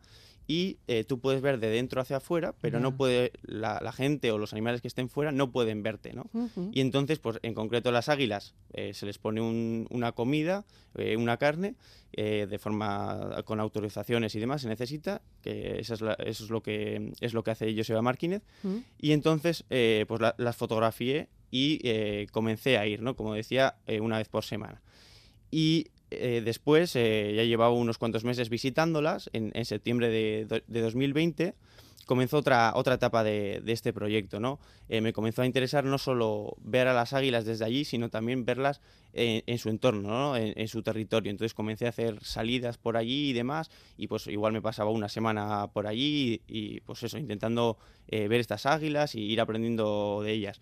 [0.46, 4.38] y eh, tú puedes ver de dentro hacia afuera, pero no puede la, gente o
[4.38, 6.28] los animales que estén fuera no pueden verte, ¿no?
[6.72, 10.64] Y entonces, pues en concreto las águilas eh, se les pone una comida,
[10.96, 11.76] eh, una carne,
[12.12, 17.42] de forma con autorizaciones y demás se necesita, que eso es, lo que es lo
[17.42, 18.42] que hace Joseba Martínez,
[18.98, 23.16] y entonces pues las fotografié y comencé a ir, ¿no?
[23.16, 24.80] Como decía, una vez por semana.
[25.50, 25.86] Y
[26.20, 31.54] eh, después, eh, ya llevaba unos cuantos meses visitándolas, en, septiembre de, 2020
[32.06, 34.58] comenzó otra, otra etapa de, este proyecto, ¿no?
[34.90, 38.44] Eh, me comenzó a interesar no solo ver a las águilas desde allí, sino también
[38.44, 38.82] verlas
[39.14, 40.36] en, su entorno, ¿no?
[40.36, 41.30] en, su territorio.
[41.30, 45.08] Entonces comencé a hacer salidas por allí y demás, y pues igual me pasaba una
[45.08, 50.60] semana por allí y, pues eso, intentando ver estas águilas y ir aprendiendo de ellas.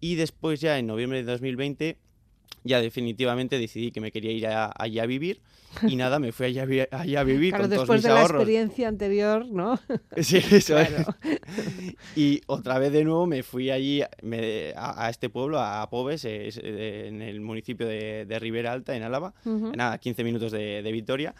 [0.00, 1.98] Y después ya en noviembre de 2020
[2.64, 5.40] ya definitivamente decidí que me quería ir allá a vivir
[5.82, 8.88] y nada, me fui allá, a vivir claro, con después todos mis de la experiencia
[8.88, 9.78] anterior, ¿no?
[10.16, 10.90] Sí, eso es.
[12.16, 17.40] Y otra vez de nuevo me fui allí a, este pueblo, a Pobes, en el
[17.40, 21.34] municipio de, de Ribera Alta, en Álava, nada, 15 minutos de, de Vitoria.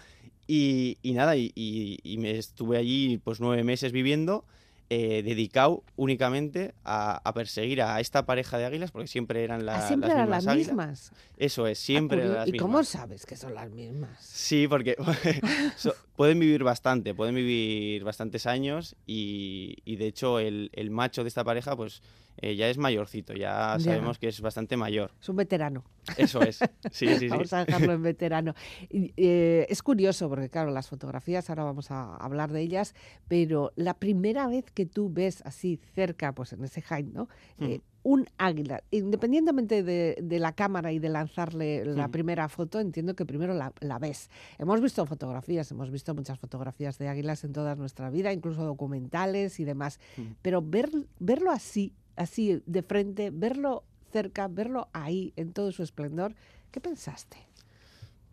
[0.47, 4.47] Y, nada, y, y, me estuve allí pues nueve meses viviendo
[4.91, 9.89] eh, dedicado únicamente a, perseguir a esta pareja de águilas, porque siempre eran, la, ah,
[9.89, 12.55] siempre las, mismas Eso es, siempre eran las mismas.
[12.55, 14.19] ¿Y cómo sabes que son las mismas?
[14.21, 14.97] Sí, porque
[16.19, 21.29] pueden vivir bastante, pueden vivir bastantes años y, y de hecho el, el, macho de
[21.29, 22.03] esta pareja pues
[22.39, 25.13] eh, ya es mayorcito, ya, sabemos que es bastante mayor.
[25.21, 25.85] Es un veterano.
[26.17, 26.59] Eso es,
[26.91, 27.29] sí, sí, sí.
[27.29, 28.55] vamos a dejarlo en veterano.
[28.91, 32.97] Eh, es curioso porque, claro, las fotografías, ahora vamos a hablar de ellas,
[33.29, 37.29] pero la primera vez que tú ves así cerca, pues en ese hike, ¿no?
[37.61, 43.27] Eh, un águila, independientemente de, la cámara y de lanzarle la primera foto, entiendo que
[43.27, 44.31] primero la, ves.
[44.59, 49.61] Hemos visto fotografías, hemos visto muchas fotografías de águilas en toda nuestra vida, incluso documentales
[49.61, 50.01] y demás,
[50.43, 56.35] pero ver, verlo así así de frente, verlo cerca, verlo ahí en todo su esplendor.
[56.71, 57.39] ¿Qué pensaste?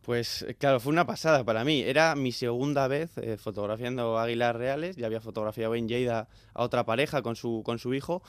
[0.01, 1.82] Pues eh, claro, fue una pasada para mí.
[1.82, 4.95] Era mi segunda vez eh, fotografiando águilas reales.
[4.97, 8.21] Ya había fotografiado en Lleida a otra pareja con su, con su hijo.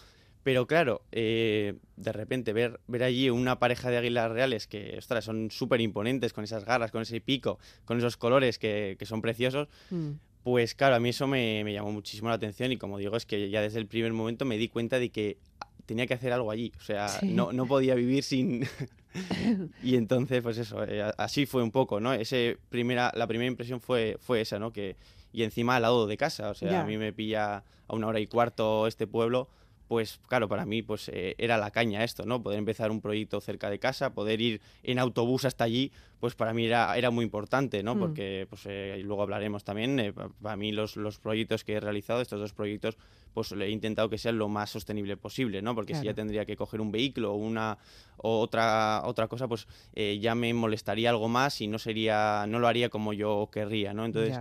[0.47, 5.25] Pero claro, eh, de repente ver, ver allí una pareja de águilas reales que, ostras,
[5.25, 9.23] son súper imponentes, con esas garras, con ese pico, con esos colores que, que son
[9.23, 10.11] preciosos, mm.
[10.45, 13.27] pues claro, a mí eso me, me, llamó muchísimo la atención y como digo, es
[13.27, 15.39] que ya desde el primer momento me di cuenta de que
[15.85, 18.69] tenía que hacer algo allí, o sea, no, no podía vivir sin...
[19.83, 22.13] y entonces, pues eso, eh, así fue un poco, ¿no?
[22.13, 24.73] Ese primera, la primera impresión fue, fue esa, ¿no?
[24.73, 24.95] Que,
[25.33, 28.21] y encima al lado de casa, o sea, a mí me pilla a una hora
[28.21, 29.49] y cuarto este pueblo,
[29.89, 32.43] pues claro, para mí pues eh, era la caña esto, ¿no?
[32.43, 36.53] Poder empezar un proyecto cerca de casa, poder ir en autobús hasta allí, pues para
[36.53, 37.95] mí era, era muy importante, ¿no?
[37.95, 37.99] Mm.
[37.99, 42.21] Porque pues eh, luego hablaremos también, eh, para mí los, los proyectos que he realizado,
[42.21, 42.97] estos dos proyectos,
[43.33, 45.75] pues he intentado que sean lo más sostenible posible, ¿no?
[45.75, 47.77] Porque si ya tendría que coger un vehículo o una
[48.17, 52.67] o otra otra cosa, pues ya me molestaría algo más y no sería, no lo
[52.67, 54.07] haría como yo querría, ¿no?
[54.07, 54.39] Entonces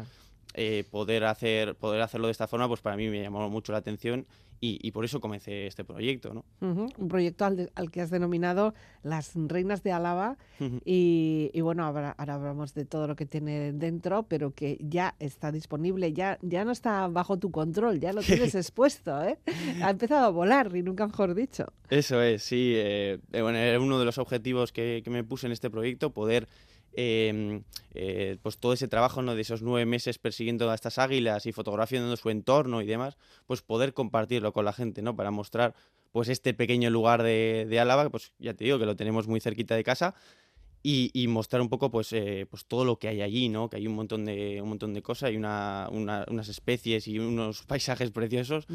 [0.89, 4.25] poder hacer poder hacerlo de esta forma, pues para mí me llamó mucho la atención
[4.59, 6.33] y, por eso comencé este proyecto.
[6.33, 6.45] ¿no?
[6.61, 10.37] Un proyecto al, que has denominado Las Reinas de Álava
[10.83, 16.13] y, bueno, ahora, hablamos de todo lo que tiene dentro, pero que ya está disponible,
[16.13, 19.23] ya, ya no está bajo tu control, ya lo tienes expuesto.
[19.23, 19.37] ¿eh?
[19.81, 21.65] Ha empezado a volar y nunca mejor dicho.
[21.89, 22.73] Eso es, sí.
[22.75, 26.11] Eh, eh, bueno, era uno de los objetivos que, que me puse en este proyecto,
[26.11, 26.47] poder
[26.97, 29.35] Em, eh, pues todo ese trabajo ¿no?
[29.35, 33.17] de esos nueve meses persiguiendo a estas águilas y fotografiando su entorno y demás,
[33.47, 35.15] pues poder compartirlo con la gente, ¿no?
[35.15, 35.75] Para mostrar
[36.11, 39.41] pues este pequeño lugar de, de Álava, pues ya te digo que lo tenemos muy
[39.41, 40.15] cerquita de casa,
[40.87, 43.69] y, mostrar un poco pues, eh, pues todo lo que hay allí, ¿no?
[43.69, 47.63] Que hay un montón de, un montón de cosas, hay una, unas especies y unos
[47.67, 48.67] paisajes preciosos.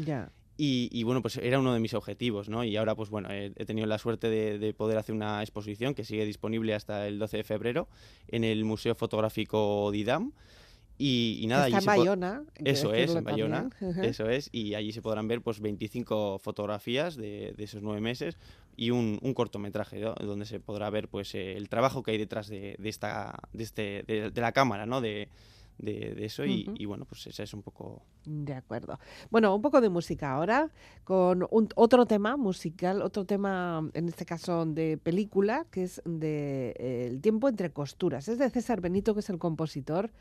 [0.63, 2.63] Y, bueno, pues era uno de mis objetivos, ¿no?
[2.63, 6.23] Y ahora, pues bueno, he, tenido la suerte de, poder hacer una exposición que sigue
[6.23, 7.87] disponible hasta el 12 de febrero
[8.27, 10.33] en el Museo Fotográfico Didam.
[10.99, 12.43] Y, nada, Está en Bayona.
[12.63, 13.71] Eso es, en Bayona.
[14.03, 14.49] Eso es.
[14.51, 18.37] Y allí se podrán ver pues 25 fotografías de, esos nueve meses
[18.77, 23.39] y un, cortometraje donde se podrá ver pues el trabajo que hay detrás de, esta,
[23.51, 25.01] de, este, de, la cámara, ¿no?
[25.01, 25.27] De,
[25.81, 28.03] de, eso y, bueno, pues ese es un poco...
[28.25, 28.99] De acuerdo.
[29.29, 30.69] Bueno, un poco de música ahora,
[31.03, 37.07] con otro tema musical, otro tema, en este caso de película, que es de eh,
[37.09, 38.27] El tiempo entre costuras.
[38.27, 40.11] Es de César Benito, que es el compositor.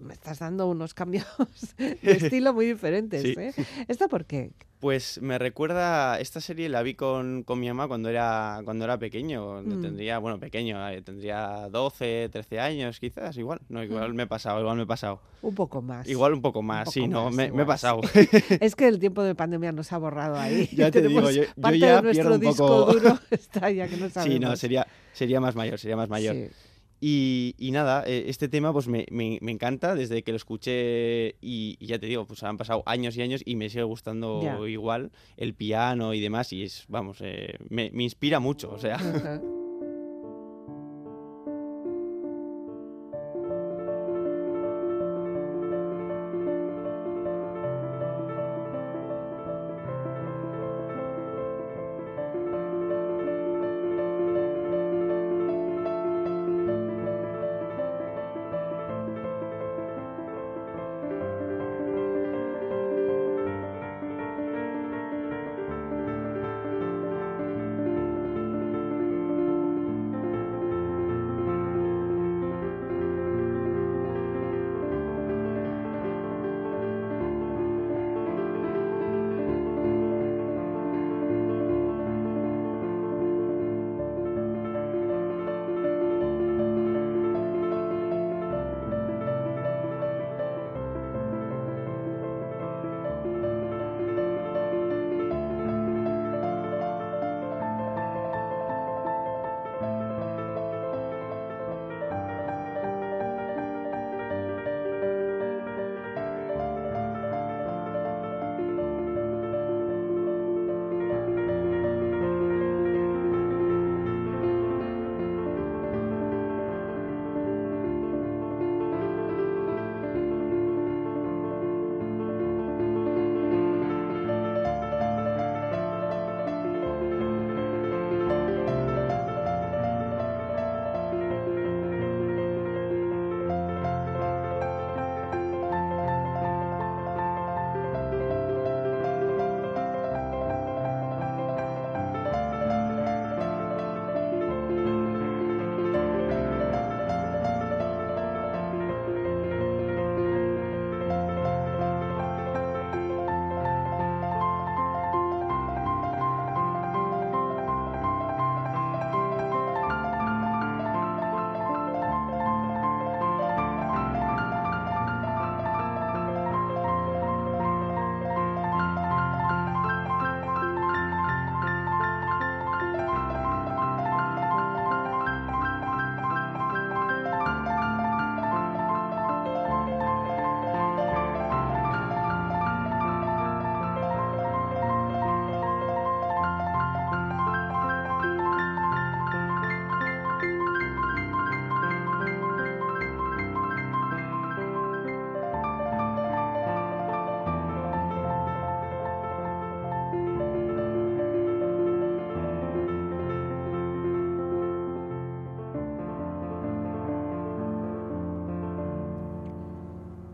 [0.00, 1.26] Me estás dando unos cambios
[1.78, 3.24] de estilo muy diferentes.
[3.24, 3.54] ¿eh?
[3.88, 4.52] ¿Esto por qué?
[4.86, 8.96] Pues me recuerda, esta serie la vi con, con mi mamá cuando era, cuando era
[9.00, 9.82] pequeño, mm.
[9.82, 14.16] tendría, bueno, pequeño, eh, tendría 12, 13 años quizás, igual, no, igual mm.
[14.16, 15.20] me he pasado, igual me he pasado.
[15.42, 16.06] Un poco más.
[16.06, 18.00] Igual un poco más, sí, no, me, he pasado.
[18.60, 20.68] es que el tiempo de pandemia nos ha borrado ahí.
[20.72, 21.42] ya te digo, yo,
[21.74, 22.92] ya de pierdo un poco...
[22.92, 24.34] duro está ya que no sabemos.
[24.34, 26.36] Sí, no, sería, sería más mayor, sería más mayor.
[26.36, 26.48] Sí.
[27.00, 31.98] Y, nada, eh, este tema pues me, me, encanta desde que lo escuché y, ya
[31.98, 36.14] te digo, pues han pasado años y años y me sigue gustando igual el piano
[36.14, 38.98] y demás y es, vamos, eh, me, me, inspira mucho, o sea.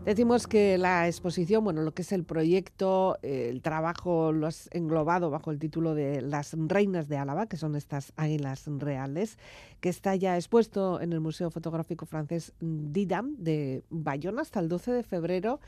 [0.05, 5.29] Decimos que la exposición, bueno, lo que es el proyecto, el trabajo lo has englobado
[5.29, 9.37] bajo el título de Las Reinas de Álava, que son estas águilas reales,
[9.79, 14.91] que está ya expuesto en el Museo Fotográfico Francés Didam de Bayona hasta el 12
[14.91, 15.61] de febrero.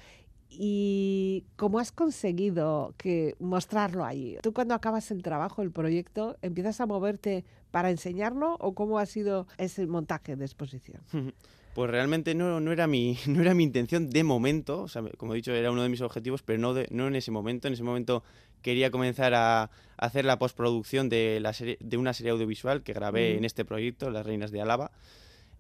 [0.50, 4.38] ¿Y cómo has conseguido que mostrarlo allí?
[4.44, 9.06] ¿Tú cuando acabas el trabajo, el proyecto, empiezas a moverte para enseñarlo o cómo ha
[9.06, 11.02] sido ese montaje de exposición?
[11.76, 15.34] Pues realmente no, no, era mi, no era mi intención de momento, o sea, como
[15.34, 17.68] he dicho, era uno de mis objetivos, pero no, de, no en ese momento.
[17.68, 18.24] En ese momento
[18.62, 23.36] quería comenzar a, hacer la postproducción de, la serie, de una serie audiovisual que grabé
[23.36, 24.92] en este proyecto, Las Reinas de Álava.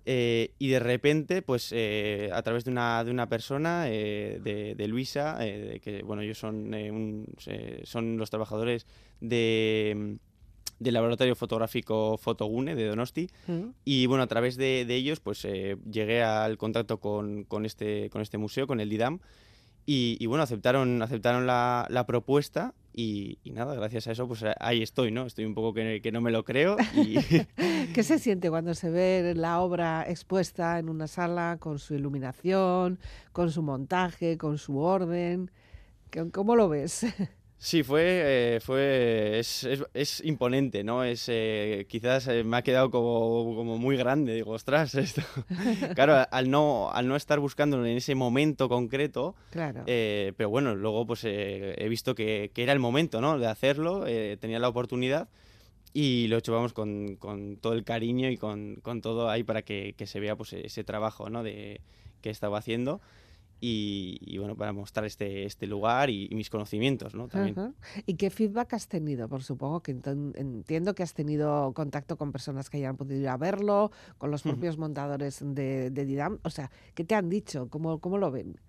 [0.05, 4.87] Eh, y de repente, pues eh, a través de una, de una persona, eh, de,
[4.87, 7.27] Luisa, que bueno, ellos son,
[7.83, 8.87] son los trabajadores
[9.19, 10.17] de
[10.79, 13.29] del laboratorio fotográfico Fotogune de Donosti.
[13.47, 13.69] Mm.
[13.83, 18.37] Y bueno, a través de, ellos, pues eh, llegué al contacto con, este, con este
[18.37, 19.19] museo, con el DIDAM.
[19.87, 25.27] Y, bueno, aceptaron, aceptaron la, propuesta y, nada, gracias a eso, pues ahí estoy, ¿no?
[25.27, 26.75] Estoy un poco que, que no me lo creo.
[26.95, 27.17] Y...
[27.93, 32.99] ¿Qué se siente cuando se ve la obra expuesta en una sala con su iluminación,
[33.31, 35.51] con su montaje, con su orden?
[36.31, 37.05] ¿Cómo lo ves?
[37.57, 41.03] Sí, fue, eh, fue es, es, imponente, ¿no?
[41.03, 45.21] Es, eh, quizás eh, me ha quedado como, como, muy grande, digo, ostras, esto.
[45.95, 49.83] claro, al no, al no estar buscándolo en ese momento concreto, claro.
[49.85, 53.39] pero bueno, luego pues he visto que, que, era el momento, ¿no?
[53.39, 54.05] De hacerlo,
[54.39, 55.29] tenía la oportunidad
[55.93, 59.43] y lo he hecho, vamos, con, con todo el cariño y con, con todo ahí
[59.43, 61.41] para que, que, se vea pues ese trabajo, ¿no?
[61.41, 61.79] De,
[62.21, 63.01] que estaba haciendo.
[63.67, 67.27] Y, bueno, para mostrar este, este lugar y, mis conocimientos, ¿no?
[67.27, 67.73] También.
[68.05, 69.27] ¿Y qué feedback has tenido?
[69.27, 73.37] Por supongo que entiendo que has tenido contacto con personas que hayan podido ir a
[73.37, 76.39] verlo, con los propios montadores de, de, Didam.
[76.43, 77.67] O sea, ¿qué te han dicho?
[77.69, 78.59] ¿Cómo, cómo lo ven?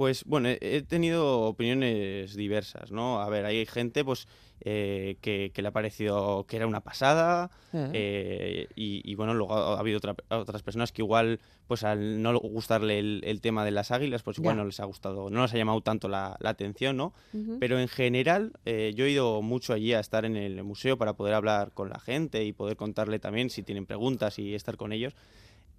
[0.00, 3.20] Pues bueno, he tenido opiniones diversas, ¿no?
[3.20, 4.28] A ver, hay gente pues
[4.62, 10.00] eh, que, le ha parecido que era una pasada eh, y, bueno, luego ha, habido
[10.30, 14.56] otras personas que igual pues al no gustarle el, tema de las águilas, pues igual
[14.56, 17.12] no les ha gustado, no les ha llamado tanto la, atención, ¿no?
[17.58, 21.12] Pero en general eh, yo he ido mucho allí a estar en el museo para
[21.12, 24.94] poder hablar con la gente y poder contarle también si tienen preguntas y estar con
[24.94, 25.14] ellos.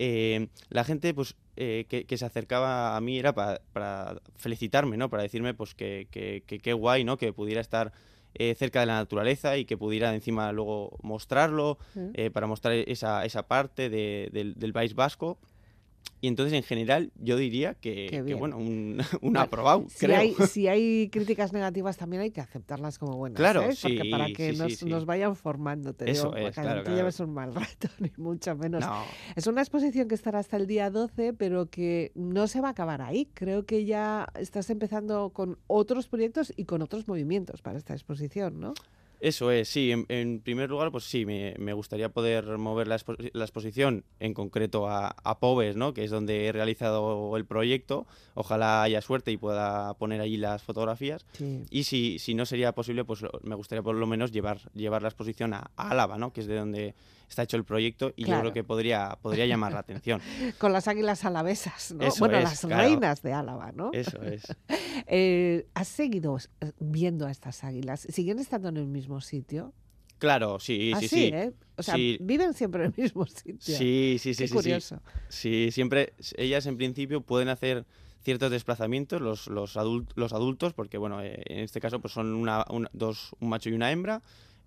[0.04, 5.12] Eh, la gente pues eh, que, se acercaba a mí era para, felicitarme, ¿no?
[5.12, 7.18] Para decirme pues que qué guay, ¿no?
[7.18, 7.92] Que pudiera estar
[8.34, 12.32] eh, cerca de la naturaleza y que pudiera encima luego mostrarlo, mm.
[12.34, 15.38] para mostrar esa, esa parte del, del País Vasco.
[16.24, 20.20] Y entonces, en general, yo diría que, bueno, un, un aprobado, si creo.
[20.20, 23.38] Hay, si hay críticas negativas, también hay que aceptarlas como buenas.
[23.38, 23.76] Claro, ¿eh?
[23.76, 23.96] sí.
[23.98, 27.54] Porque para que nos, vayan formando, te Eso digo, es, para que lleves un mal
[27.56, 28.82] rato, ni mucho menos.
[28.82, 29.04] No.
[29.36, 32.72] Es una exposición que estará hasta el día 12, pero que no se va a
[32.72, 33.28] acabar ahí.
[33.34, 38.60] Creo que ya estás empezando con otros proyectos y con otros movimientos para esta exposición,
[38.60, 38.76] ¿no?
[39.22, 39.92] Eso es, sí.
[40.10, 45.40] En, primer lugar, pues sí, me, gustaría poder mover la, exposición en concreto a, a,
[45.40, 45.94] Pobes, ¿no?
[45.94, 48.08] que es donde he realizado el proyecto.
[48.34, 51.26] Ojalá haya suerte y pueda poner allí las fotografías.
[51.70, 55.10] Y si, si no sería posible, pues me gustaría por lo menos llevar, llevar la
[55.10, 56.34] exposición a, a Álava, ¿no?
[56.34, 56.96] que es de donde
[57.32, 60.22] está hecho el proyecto y yo creo que podría, podría llamar la atención.
[60.58, 62.08] Con las águilas alavesas, ¿no?
[62.20, 63.90] bueno, las reinas de Álava, ¿no?
[63.94, 64.44] Eso es.
[65.08, 68.02] Eh, ¿Has seguido eh, viendo a estas águilas?
[68.10, 69.74] ¿Siguen estando en el mismo sitio?
[70.20, 71.26] Claro, sí, sí, sí.
[71.34, 71.52] ¿eh?
[71.78, 73.58] O sea, viven siempre en el mismo sitio.
[73.60, 74.46] Sí, sí, sí.
[74.46, 75.02] Qué curioso.
[75.30, 75.72] Sí.
[75.72, 77.86] siempre, ellas en principio pueden hacer
[78.22, 79.76] ciertos desplazamientos, los, los,
[80.16, 83.92] los adultos, porque bueno, en este caso pues son una, dos, un macho y una
[83.92, 84.22] hembra,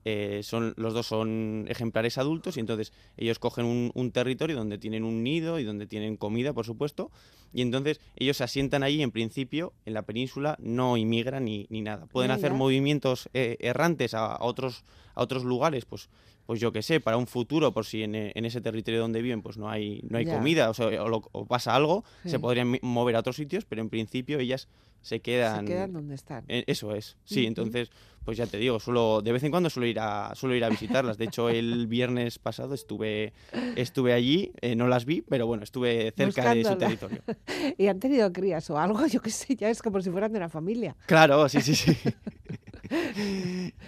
[0.04, 5.02] eh, son, los dos son ejemplares adultos y entonces ellos cogen un, territorio donde tienen
[5.02, 7.10] un nido y donde tienen comida, por supuesto,
[7.52, 11.80] y entonces ellos se asientan ahí en principio en la península, no inmigran ni, ni
[11.80, 12.06] nada.
[12.06, 14.84] Pueden hacer movimientos eh, errantes a, otros,
[15.14, 16.10] a otros lugares, pues,
[16.44, 19.56] pues yo qué sé, para un futuro, por si en, ese territorio donde viven pues
[19.56, 23.64] no hay, no hay comida o, o, pasa algo, se podrían mover a otros sitios,
[23.64, 24.68] pero en principio ellas
[25.04, 25.66] se quedan...
[25.66, 26.44] Se quedan donde están.
[26.48, 27.90] Eh, eso es, sí, entonces
[28.24, 30.68] pues ya te digo, solo de vez en cuando suelo ir a, suelo ir a
[30.68, 31.18] visitarlas.
[31.18, 33.32] De hecho, el viernes pasado estuve,
[33.76, 37.22] estuve allí, eh, no las vi, pero bueno, estuve cerca de su territorio.
[37.78, 39.06] ¿Y han tenido crías o algo?
[39.06, 40.96] Yo qué sé, ya es como si fueran de la familia.
[41.06, 41.96] Claro, sí, sí, sí.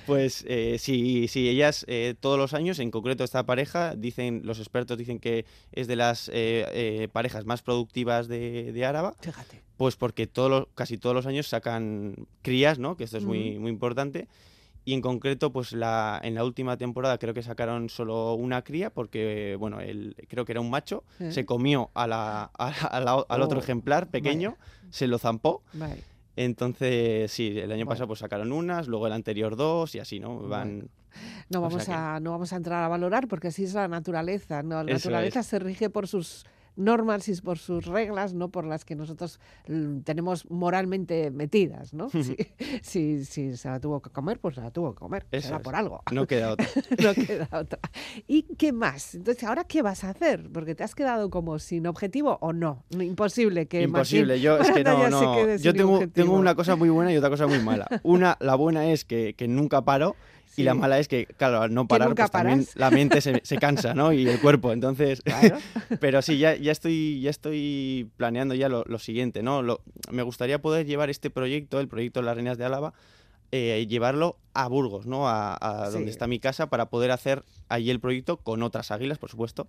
[0.07, 4.59] Pues eh, sí, sí, ellas eh, todos los años, en concreto esta pareja, dicen, los
[4.59, 6.31] expertos dicen que es de las
[7.12, 9.14] parejas más productivas de, de Áraba.
[9.21, 9.62] Fíjate.
[9.77, 10.31] Pues porque
[10.74, 12.97] casi todos los años sacan crías, ¿no?
[12.97, 14.29] Que esto es muy, muy importante.
[14.87, 18.91] y en concreto, pues la, en la última temporada creo que sacaron solo una cría
[18.91, 23.62] porque, bueno, el, creo que era un macho, se comió a la, al otro oh,
[23.62, 24.57] ejemplar pequeño,
[24.91, 25.62] se lo zampó.
[26.37, 30.39] Entonces, sí, el año pasado pues sacaron unas, luego el anterior dos y así, ¿no?
[30.39, 30.89] Van...
[31.49, 34.62] No vamos, a, no vamos a entrar a valorar porque así es la naturaleza.
[34.62, 34.83] ¿no?
[34.85, 36.45] La naturaleza se rige por sus
[36.77, 42.11] normas y por sus reglas, no por las que nosotros mm, tenemos moralmente metidas, ¿no?
[42.83, 45.27] si, si, se la tuvo que comer, pues se la tuvo que comer.
[45.33, 46.03] Será por algo.
[46.12, 46.66] No queda otra.
[47.03, 47.81] no queda otra.
[48.27, 49.14] ¿Y qué más?
[49.14, 50.51] Entonces, ¿ahora qué vas a hacer?
[50.53, 52.85] Porque te has quedado como sin objetivo o no.
[52.91, 54.41] Imposible que Imposible.
[54.41, 55.57] Yo es que no, no.
[55.57, 57.87] Yo tengo, tengo una cosa muy buena y otra cosa muy mala.
[58.03, 60.16] Una, la buena es que, que nunca paro
[60.57, 63.59] y la mala es que, claro, al no parar, pues también la mente se, se,
[63.59, 64.12] cansa, ¿no?
[64.12, 65.22] Y el cuerpo, entonces...
[66.00, 69.62] pero sí, ya, ya, estoy, ya estoy planeando ya lo, siguiente, ¿no?
[69.62, 72.94] Lo, me gustaría poder llevar este proyecto, el proyecto de las Reinas de Álava,
[73.52, 75.28] eh, llevarlo a Burgos, ¿no?
[75.28, 79.30] A, donde está mi casa, para poder hacer allí el proyecto con otras águilas, por
[79.30, 79.68] supuesto.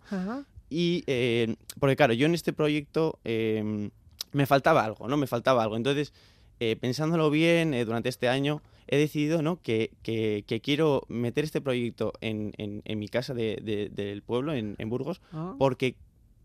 [0.70, 3.90] Y, eh, porque claro, yo en este proyecto em,
[4.32, 5.18] me faltaba algo, ¿no?
[5.18, 5.76] Me faltaba algo.
[5.76, 6.14] Entonces,
[6.60, 9.62] eh, pensándolo bien, durante este año he decidido ¿no?
[9.62, 9.92] que,
[10.64, 12.54] quiero meter este proyecto en,
[12.86, 15.56] mi casa del pueblo, en, Burgos, ah.
[15.58, 15.96] porque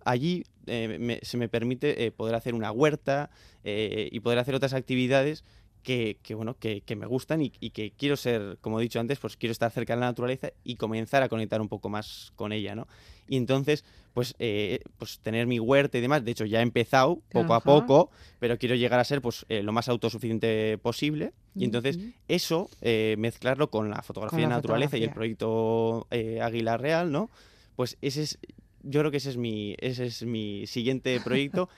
[0.05, 3.31] allí eh, se me permite eh, poder hacer una huerta
[3.65, 5.45] eh, y poder hacer otras actividades
[5.83, 9.53] que, bueno, que, me gustan y, que quiero ser, como he dicho antes, pues quiero
[9.53, 12.87] estar cerca de la naturaleza y comenzar a conectar un poco más con ella, ¿no?
[13.29, 17.21] Y entonces, pues, eh, pues tener mi huerta y demás, de hecho ya he empezado
[17.31, 21.33] poco a poco, pero quiero llegar a ser pues eh, lo más autosuficiente posible.
[21.55, 27.13] Y entonces eso, eh, mezclarlo con la fotografía de naturaleza y el proyecto Águila Real,
[27.13, 27.31] ¿no?
[27.77, 28.39] Pues ese es,
[28.83, 31.69] yo creo que ese es mi, ese es mi siguiente proyecto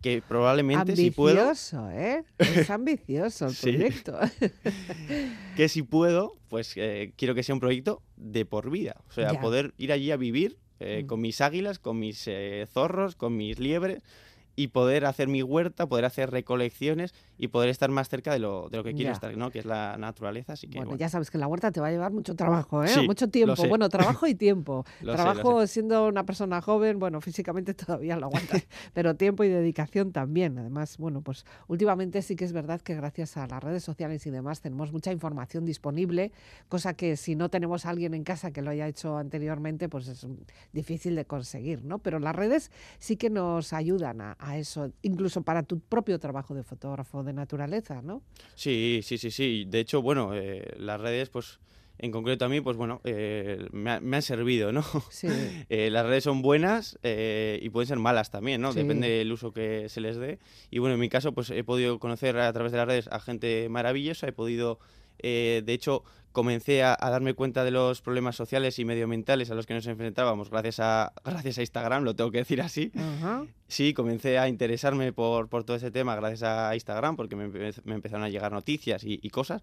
[0.00, 1.40] que probablemente si puedo...
[1.40, 2.24] Ambicioso, ¿eh?
[2.38, 4.18] Es ambicioso el proyecto.
[5.56, 8.96] que si puedo, pues eh, quiero que sea un proyecto de por vida.
[9.08, 11.06] O sea, poder ir allí a vivir eh, mm.
[11.06, 14.02] con mis águilas, con mis eh, zorros, con mis liebres
[14.56, 18.68] y poder hacer mi huerta, poder hacer recolecciones y poder estar más cerca de lo,
[18.68, 19.50] de lo que quiero estar, ¿no?
[19.50, 20.52] que es la naturaleza.
[20.52, 23.06] Así que, bueno, ya sabes que la huerta te va a llevar mucho trabajo, ¿eh?
[23.06, 23.66] mucho tiempo.
[23.68, 24.84] Bueno, trabajo y tiempo.
[25.00, 30.58] trabajo siendo una persona joven, bueno, físicamente todavía lo aguantas, pero tiempo y dedicación también.
[30.58, 34.30] Además, bueno, pues últimamente sí que es verdad que gracias a las redes sociales y
[34.30, 36.32] demás tenemos mucha información disponible,
[36.68, 40.08] cosa que si no tenemos a alguien en casa que lo haya hecho anteriormente, pues
[40.08, 40.26] es
[40.72, 41.98] difícil de conseguir, ¿no?
[41.98, 46.54] Pero las redes sí que nos ayudan a, a eso, incluso para tu propio trabajo
[46.54, 48.22] de fotógrafo, de naturaleza, ¿no?
[48.54, 49.66] Sí, sí, sí, sí.
[49.68, 51.60] De hecho, bueno, eh, las redes, pues
[51.98, 54.82] en concreto a mí, pues bueno, eh, me, han servido, ¿no?
[55.10, 55.28] Sí.
[55.68, 58.72] Eh, las redes son buenas y pueden ser malas también, ¿no?
[58.72, 60.38] Depende del uso que se les dé.
[60.70, 63.20] Y bueno, en mi caso, pues he podido conocer a través de las redes a
[63.20, 64.80] gente maravillosa, he podido,
[65.22, 69.74] de hecho, comencé a, darme cuenta de los problemas sociales y medioambientales a los que
[69.74, 72.92] nos enfrentábamos gracias a, gracias a Instagram, lo tengo que decir así.
[73.66, 77.94] Sí, comencé a interesarme por, por, todo ese tema gracias a Instagram porque me, me
[77.94, 79.62] empezaron a llegar noticias y, y cosas.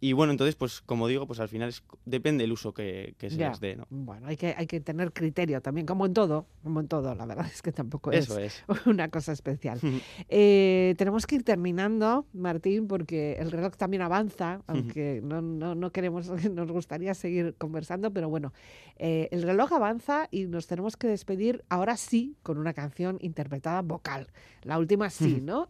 [0.00, 1.72] Y bueno, entonces, pues como digo, pues al final
[2.04, 3.86] depende el uso que, se les dé, ¿no?
[3.88, 7.24] Bueno, hay que, hay que tener criterio también, como en todo, como en todo, la
[7.24, 8.28] verdad es que tampoco es,
[8.86, 9.80] una cosa especial.
[10.28, 15.90] Eh, tenemos que ir terminando, Martín, porque el reloj también avanza, aunque no, no, no,
[15.90, 18.52] queremos, nos gustaría seguir conversando, pero bueno,
[18.96, 23.82] eh, el reloj avanza y nos tenemos que despedir ahora sí con una canción interpretada
[23.82, 24.28] vocal.
[24.62, 25.68] La última sí, ¿no?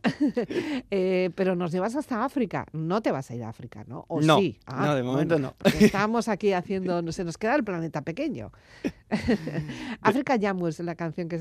[0.91, 4.07] Eh, pero nos llevas hasta África, no te vas a ir a África, ¿no?
[4.21, 4.59] No, sí?
[4.69, 5.55] no, de momento no.
[5.81, 8.53] Estamos aquí haciendo, se nos queda el planeta pequeño.
[10.01, 11.41] África Yamu es la canción que,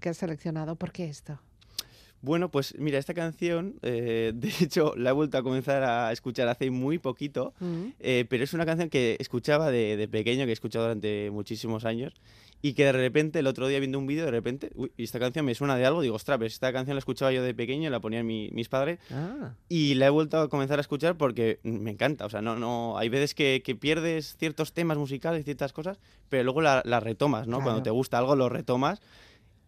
[0.00, 0.76] que has seleccionado.
[0.76, 1.38] ¿Por qué esto?
[2.22, 6.48] Bueno, pues mira, esta canción, eh, de hecho, la he vuelto a comenzar a escuchar
[6.48, 7.84] hace muy poquito, mm.
[8.00, 11.84] eh, pero es una canción que escuchaba de, de, pequeño, que he escuchado durante muchísimos
[11.84, 12.14] años,
[12.62, 15.44] y que de repente, el otro día viendo un vídeo, de repente, uy, esta canción
[15.44, 18.00] me suena de algo, digo, ostras, pues esta canción la escuchaba yo de pequeño, la
[18.00, 19.52] ponían mis padres, ah.
[19.68, 22.98] y la he vuelto a comenzar a escuchar porque me encanta, o sea, no, no,
[22.98, 25.98] hay veces que, que pierdes ciertos temas musicales, ciertas cosas,
[26.28, 27.62] pero luego las la retomas, ¿no?
[27.62, 29.00] Cuando te gusta algo, lo retomas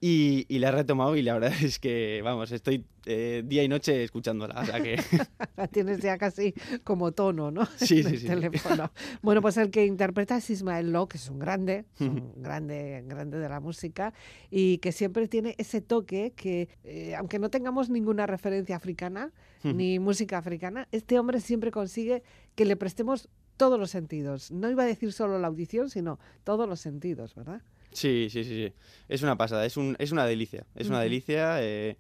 [0.01, 4.05] y, la he retomado y la verdad es que, vamos, estoy eh, día y noche
[4.05, 4.61] escuchándola.
[4.61, 4.97] O sea que...
[5.57, 7.67] la tienes ya casi como tono, ¿no?
[7.77, 8.29] Sí, sí, sí.
[9.23, 13.39] Bueno, pues el que interpreta es Ismael Lo, que es un grande, un grande, grande
[13.39, 14.13] de la música
[14.51, 19.33] y que siempre tiene ese toque que, eh, aunque no tengamos ninguna referencia africana
[19.65, 22.23] ni música africana, este hombre siempre consigue
[22.55, 24.53] que le prestemos todos los sentidos.
[24.53, 27.61] No iba a decir solo la audición, sino todos los sentidos, ¿verdad?
[27.93, 28.73] Sí, sí, sí, sí.
[29.09, 30.65] Es una pasada, es, un, es una delicia.
[30.75, 31.63] Es una delicia.
[31.63, 31.97] Eh,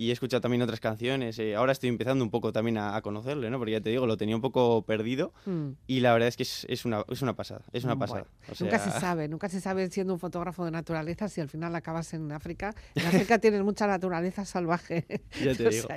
[0.00, 1.38] y he escuchado también otras canciones.
[1.38, 3.58] Eh, ahora estoy empezando un poco también a, conocerle, ¿no?
[3.58, 5.72] Porque ya te digo, lo tenía un poco perdido mm.
[5.86, 8.24] y la verdad es que es, una, es una pasada, es una pasada.
[8.58, 12.14] Nunca se sabe, nunca se sabe siendo un fotógrafo de naturaleza si al final acabas
[12.14, 12.74] en África.
[12.94, 15.04] En África tienes mucha naturaleza salvaje.
[15.38, 15.88] Ya te digo.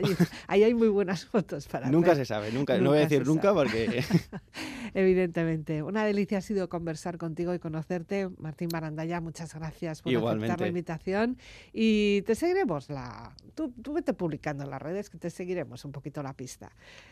[0.47, 3.53] ahí, hay muy buenas fotos para Nunca se sabe, nunca, no voy a decir nunca
[3.53, 4.03] porque...
[4.93, 5.81] Evidentemente.
[5.81, 8.29] Una delicia ha sido conversar contigo y conocerte.
[8.37, 11.37] Martín Barandaya, muchas gracias por aceptar la invitación
[11.71, 13.33] y te seguiremos la...
[13.55, 16.71] Tú, vete publicando en las redes que te seguiremos un poquito la pista.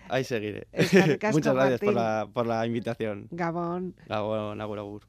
[0.09, 0.67] Ahí seguiré.
[1.31, 3.27] Muchas gracias por la, por la, invitación.
[3.31, 3.95] Gabón.
[4.07, 5.01] Gabón, agur, agur.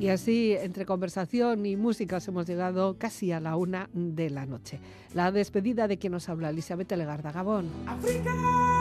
[0.00, 4.78] Y así, entre conversación y música, hemos llegado casi a la una de la noche.
[5.12, 7.68] La despedida de quien nos habla, Elizabeth Legarda Gabón.
[7.86, 8.77] ¡África!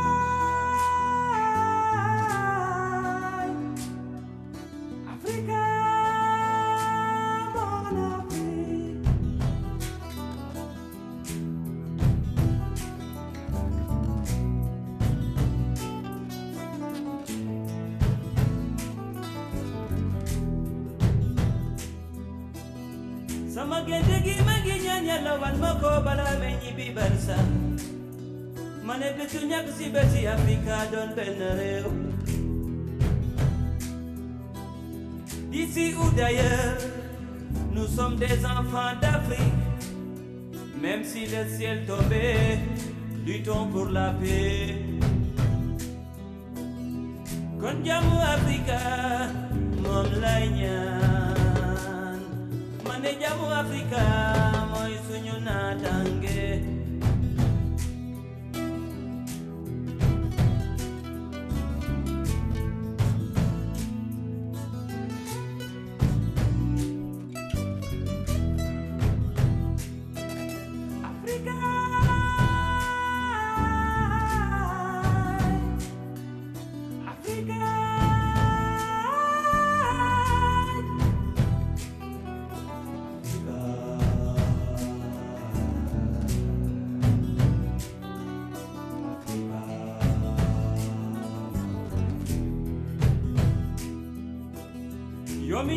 [38.68, 39.54] Enfants d'Afrique.
[40.82, 42.60] Même si le ciel tombait,
[43.26, 44.76] luttons pour la paix.
[47.60, 48.80] Kon jamu Afrika,
[49.82, 52.20] mom lay ñaan.
[52.88, 54.06] Mané jamu Afrika,
[54.72, 55.36] moy suñu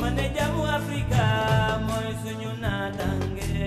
[0.00, 1.22] ma ne jàmmu Afrika
[1.86, 3.59] mooy suñu naataange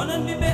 [0.00, 0.49] Onan mi be